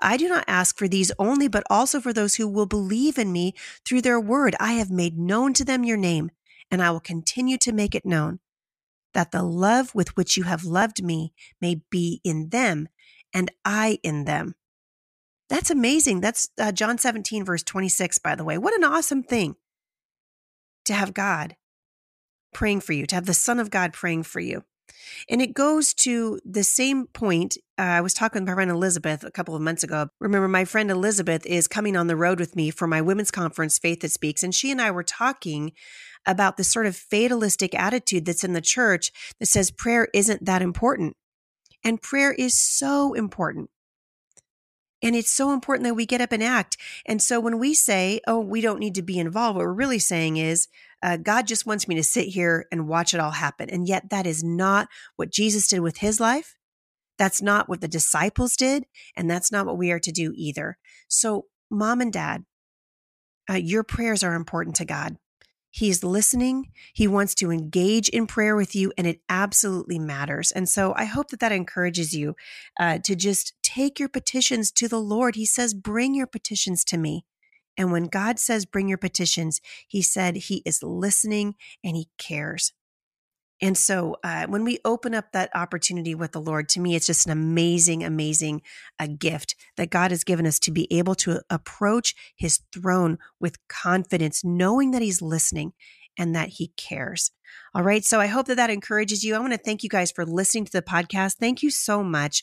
I 0.00 0.16
do 0.16 0.28
not 0.28 0.44
ask 0.46 0.76
for 0.76 0.88
these 0.88 1.12
only, 1.18 1.48
but 1.48 1.64
also 1.68 2.00
for 2.00 2.12
those 2.12 2.36
who 2.36 2.46
will 2.46 2.66
believe 2.66 3.18
in 3.18 3.32
me 3.32 3.54
through 3.84 4.02
their 4.02 4.20
word. 4.20 4.54
I 4.60 4.74
have 4.74 4.90
made 4.90 5.18
known 5.18 5.52
to 5.54 5.64
them 5.64 5.84
your 5.84 5.96
name, 5.96 6.30
and 6.70 6.82
I 6.82 6.90
will 6.90 7.00
continue 7.00 7.58
to 7.58 7.72
make 7.72 7.94
it 7.94 8.06
known, 8.06 8.40
that 9.14 9.32
the 9.32 9.42
love 9.42 9.94
with 9.94 10.16
which 10.16 10.36
you 10.36 10.44
have 10.44 10.64
loved 10.64 11.02
me 11.02 11.32
may 11.60 11.80
be 11.90 12.20
in 12.22 12.50
them, 12.50 12.88
and 13.34 13.50
I 13.64 13.98
in 14.02 14.24
them. 14.24 14.54
That's 15.48 15.70
amazing. 15.70 16.20
That's 16.20 16.50
uh, 16.58 16.72
John 16.72 16.98
17, 16.98 17.44
verse 17.44 17.62
26, 17.62 18.18
by 18.18 18.34
the 18.34 18.44
way. 18.44 18.58
What 18.58 18.74
an 18.74 18.84
awesome 18.84 19.22
thing 19.22 19.56
to 20.84 20.92
have 20.92 21.14
God 21.14 21.56
praying 22.52 22.80
for 22.80 22.92
you, 22.92 23.06
to 23.06 23.14
have 23.14 23.26
the 23.26 23.34
Son 23.34 23.58
of 23.58 23.70
God 23.70 23.92
praying 23.92 24.24
for 24.24 24.40
you. 24.40 24.64
And 25.28 25.42
it 25.42 25.54
goes 25.54 25.94
to 25.94 26.40
the 26.44 26.64
same 26.64 27.06
point. 27.06 27.56
Uh, 27.78 27.82
I 27.82 28.00
was 28.00 28.14
talking 28.14 28.42
with 28.42 28.48
my 28.48 28.54
friend 28.54 28.70
Elizabeth 28.70 29.24
a 29.24 29.30
couple 29.30 29.54
of 29.54 29.62
months 29.62 29.82
ago. 29.82 30.08
Remember, 30.20 30.48
my 30.48 30.64
friend 30.64 30.90
Elizabeth 30.90 31.44
is 31.46 31.68
coming 31.68 31.96
on 31.96 32.06
the 32.06 32.16
road 32.16 32.40
with 32.40 32.56
me 32.56 32.70
for 32.70 32.86
my 32.86 33.00
women's 33.00 33.30
conference, 33.30 33.78
Faith 33.78 34.00
That 34.00 34.10
Speaks. 34.10 34.42
And 34.42 34.54
she 34.54 34.70
and 34.70 34.80
I 34.80 34.90
were 34.90 35.02
talking 35.02 35.72
about 36.26 36.56
this 36.56 36.70
sort 36.70 36.86
of 36.86 36.96
fatalistic 36.96 37.74
attitude 37.74 38.24
that's 38.24 38.44
in 38.44 38.52
the 38.52 38.60
church 38.60 39.12
that 39.40 39.46
says 39.46 39.70
prayer 39.70 40.08
isn't 40.12 40.44
that 40.44 40.62
important. 40.62 41.16
And 41.84 42.02
prayer 42.02 42.32
is 42.32 42.60
so 42.60 43.14
important. 43.14 43.70
And 45.02 45.14
it's 45.14 45.32
so 45.32 45.52
important 45.52 45.84
that 45.84 45.94
we 45.94 46.06
get 46.06 46.20
up 46.20 46.32
and 46.32 46.42
act. 46.42 46.76
And 47.06 47.22
so 47.22 47.38
when 47.38 47.58
we 47.58 47.72
say, 47.72 48.20
oh, 48.26 48.40
we 48.40 48.60
don't 48.60 48.80
need 48.80 48.96
to 48.96 49.02
be 49.02 49.18
involved, 49.18 49.56
what 49.56 49.64
we're 49.64 49.72
really 49.72 50.00
saying 50.00 50.38
is, 50.38 50.66
uh, 51.02 51.16
God 51.16 51.46
just 51.46 51.66
wants 51.66 51.86
me 51.86 51.94
to 51.94 52.02
sit 52.02 52.28
here 52.28 52.66
and 52.72 52.88
watch 52.88 53.14
it 53.14 53.20
all 53.20 53.30
happen. 53.30 53.70
And 53.70 53.86
yet, 53.86 54.10
that 54.10 54.26
is 54.26 54.42
not 54.42 54.88
what 55.16 55.30
Jesus 55.30 55.68
did 55.68 55.80
with 55.80 55.98
his 55.98 56.20
life. 56.20 56.56
That's 57.18 57.42
not 57.42 57.68
what 57.68 57.80
the 57.80 57.88
disciples 57.88 58.56
did. 58.56 58.84
And 59.16 59.30
that's 59.30 59.50
not 59.50 59.66
what 59.66 59.78
we 59.78 59.90
are 59.90 60.00
to 60.00 60.12
do 60.12 60.32
either. 60.36 60.78
So, 61.08 61.46
mom 61.70 62.00
and 62.00 62.12
dad, 62.12 62.44
uh, 63.50 63.54
your 63.54 63.82
prayers 63.82 64.22
are 64.22 64.34
important 64.34 64.76
to 64.76 64.84
God. 64.84 65.16
He 65.70 65.90
is 65.90 66.02
listening. 66.02 66.72
He 66.94 67.06
wants 67.06 67.34
to 67.36 67.50
engage 67.50 68.08
in 68.08 68.26
prayer 68.26 68.56
with 68.56 68.74
you, 68.74 68.92
and 68.96 69.06
it 69.06 69.20
absolutely 69.28 69.98
matters. 69.98 70.50
And 70.50 70.68
so 70.68 70.94
I 70.96 71.04
hope 71.04 71.28
that 71.28 71.40
that 71.40 71.52
encourages 71.52 72.14
you 72.14 72.34
uh, 72.80 72.98
to 73.04 73.14
just 73.14 73.52
take 73.62 74.00
your 74.00 74.08
petitions 74.08 74.72
to 74.72 74.88
the 74.88 75.00
Lord. 75.00 75.36
He 75.36 75.44
says, 75.44 75.74
Bring 75.74 76.14
your 76.14 76.26
petitions 76.26 76.84
to 76.84 76.96
me. 76.96 77.26
And 77.78 77.92
when 77.92 78.04
God 78.04 78.38
says, 78.38 78.66
bring 78.66 78.88
your 78.88 78.98
petitions, 78.98 79.60
he 79.86 80.02
said 80.02 80.36
he 80.36 80.62
is 80.66 80.82
listening 80.82 81.54
and 81.82 81.96
he 81.96 82.08
cares. 82.18 82.72
And 83.60 83.76
so 83.76 84.16
uh, 84.22 84.46
when 84.46 84.62
we 84.62 84.78
open 84.84 85.14
up 85.14 85.32
that 85.32 85.50
opportunity 85.54 86.14
with 86.14 86.32
the 86.32 86.40
Lord, 86.40 86.68
to 86.70 86.80
me, 86.80 86.94
it's 86.94 87.06
just 87.06 87.26
an 87.26 87.32
amazing, 87.32 88.04
amazing 88.04 88.62
uh, 89.00 89.08
gift 89.18 89.56
that 89.76 89.90
God 89.90 90.10
has 90.10 90.22
given 90.22 90.46
us 90.46 90.58
to 90.60 90.70
be 90.70 90.92
able 90.92 91.14
to 91.16 91.40
approach 91.50 92.14
his 92.36 92.60
throne 92.72 93.18
with 93.40 93.56
confidence, 93.68 94.44
knowing 94.44 94.92
that 94.92 95.02
he's 95.02 95.22
listening 95.22 95.72
and 96.16 96.34
that 96.34 96.48
he 96.48 96.68
cares. 96.76 97.30
All 97.74 97.82
right. 97.82 98.04
So 98.04 98.20
I 98.20 98.26
hope 98.26 98.46
that 98.46 98.56
that 98.56 98.70
encourages 98.70 99.24
you. 99.24 99.34
I 99.34 99.38
want 99.38 99.52
to 99.52 99.58
thank 99.58 99.82
you 99.82 99.88
guys 99.88 100.12
for 100.12 100.26
listening 100.26 100.64
to 100.66 100.72
the 100.72 100.82
podcast. 100.82 101.36
Thank 101.36 101.62
you 101.62 101.70
so 101.70 102.02
much 102.02 102.42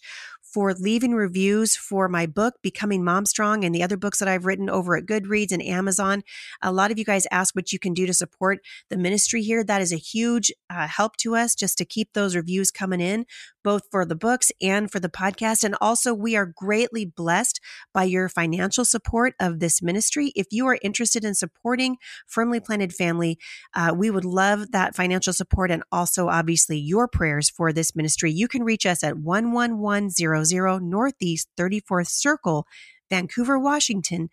for 0.56 0.74
leaving 0.74 1.14
reviews 1.14 1.76
for 1.76 2.08
my 2.08 2.26
book, 2.26 2.54
Becoming 2.62 3.02
MomStrong, 3.02 3.66
and 3.66 3.76
the 3.76 3.84
other 3.84 3.98
books 3.98 4.20
that 4.20 4.30
I've 4.30 4.46
written 4.46 4.70
over 4.70 4.96
at 4.96 5.06
Goodreads 5.06 5.52
and 5.52 5.62
Amazon. 5.62 6.24
A 6.62 6.72
lot 6.72 6.92
of 6.92 6.98
you 6.98 7.04
guys 7.04 7.28
ask 7.30 7.54
what 7.54 7.74
you 7.74 7.78
can 7.78 7.94
do 7.94 8.06
to 8.06 8.14
support 8.14 8.60
the 8.90 8.96
ministry 8.96 9.44
here. 9.44 9.66
That 9.66 9.82
is 9.82 9.92
a 9.92 9.98
huge 9.98 10.54
uh, 10.70 10.88
help 10.88 11.18
to 11.18 11.36
us 11.36 11.56
just 11.56 11.78
to 11.80 11.84
keep 11.84 12.14
those 12.14 12.38
reviews 12.38 12.72
coming 12.72 13.02
in, 13.02 13.26
both 13.66 13.88
for 13.90 14.06
the 14.06 14.16
books 14.16 14.52
and 14.62 14.92
for 14.92 15.00
the 15.00 15.10
podcast. 15.10 15.64
And 15.64 15.76
also, 15.82 16.14
we 16.14 16.36
are 16.36 16.46
greatly 16.46 17.04
blessed 17.04 17.60
by 17.94 18.04
your 18.04 18.30
financial 18.30 18.86
support 18.86 19.34
of 19.40 19.60
this 19.60 19.82
ministry. 19.82 20.32
If 20.36 20.46
you 20.52 20.68
are 20.68 20.78
interested 20.84 21.26
in 21.26 21.34
supporting 21.34 21.98
Firmly 22.28 22.60
Planted 22.60 22.94
Family, 22.94 23.40
uh, 23.74 23.94
we 23.98 24.12
would 24.12 24.24
love 24.24 24.72
that 24.72 24.96
financial 24.96 25.34
support 25.34 25.72
and 25.72 25.84
also, 25.92 26.30
obviously, 26.30 26.78
your 26.78 27.08
prayers 27.08 27.50
for 27.50 27.74
this 27.74 27.96
ministry. 27.96 28.32
You 28.32 28.48
can 28.48 28.64
reach 28.64 28.86
us 28.86 29.04
at 29.04 29.16
11100 29.16 30.82
Northeast 30.84 31.50
34th 31.58 32.08
Circle, 32.08 32.68
Vancouver, 33.10 33.58
Washington 33.58 34.30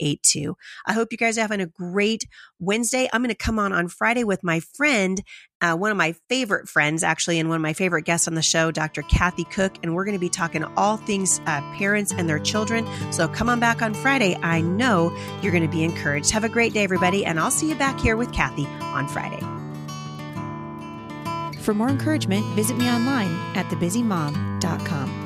98682. 0.00 0.56
I 0.86 0.92
hope 0.92 1.12
you 1.12 1.18
guys 1.18 1.38
are 1.38 1.42
having 1.42 1.60
a 1.60 1.66
great 1.66 2.24
Wednesday. 2.58 3.08
I'm 3.12 3.22
going 3.22 3.30
to 3.30 3.34
come 3.34 3.58
on 3.58 3.72
on 3.72 3.88
Friday 3.88 4.24
with 4.24 4.42
my 4.42 4.60
friend, 4.60 5.20
uh, 5.60 5.76
one 5.76 5.90
of 5.90 5.96
my 5.96 6.14
favorite 6.28 6.68
friends, 6.68 7.02
actually, 7.02 7.38
and 7.38 7.48
one 7.48 7.56
of 7.56 7.62
my 7.62 7.72
favorite 7.72 8.04
guests 8.04 8.28
on 8.28 8.34
the 8.34 8.42
show, 8.42 8.70
Dr. 8.70 9.02
Kathy 9.02 9.44
Koch. 9.44 9.76
And 9.82 9.94
we're 9.94 10.04
going 10.04 10.16
to 10.16 10.20
be 10.20 10.28
talking 10.28 10.64
all 10.76 10.96
things 10.96 11.40
uh, 11.46 11.60
parents 11.76 12.12
and 12.12 12.28
their 12.28 12.38
children. 12.38 12.86
So 13.12 13.28
come 13.28 13.48
on 13.48 13.60
back 13.60 13.82
on 13.82 13.94
Friday. 13.94 14.36
I 14.42 14.60
know 14.60 15.16
you're 15.42 15.52
going 15.52 15.68
to 15.68 15.74
be 15.74 15.84
encouraged. 15.84 16.30
Have 16.30 16.44
a 16.44 16.48
great 16.48 16.72
day, 16.72 16.84
everybody. 16.84 17.24
And 17.24 17.38
I'll 17.38 17.50
see 17.50 17.68
you 17.68 17.74
back 17.76 17.98
here 18.00 18.16
with 18.16 18.32
Kathy 18.32 18.66
on 18.80 19.08
Friday. 19.08 19.40
For 21.62 21.72
more 21.72 21.88
encouragement, 21.88 22.44
visit 22.54 22.76
me 22.76 22.90
online 22.90 23.32
at 23.56 23.66
thebusymom.com. 23.70 25.23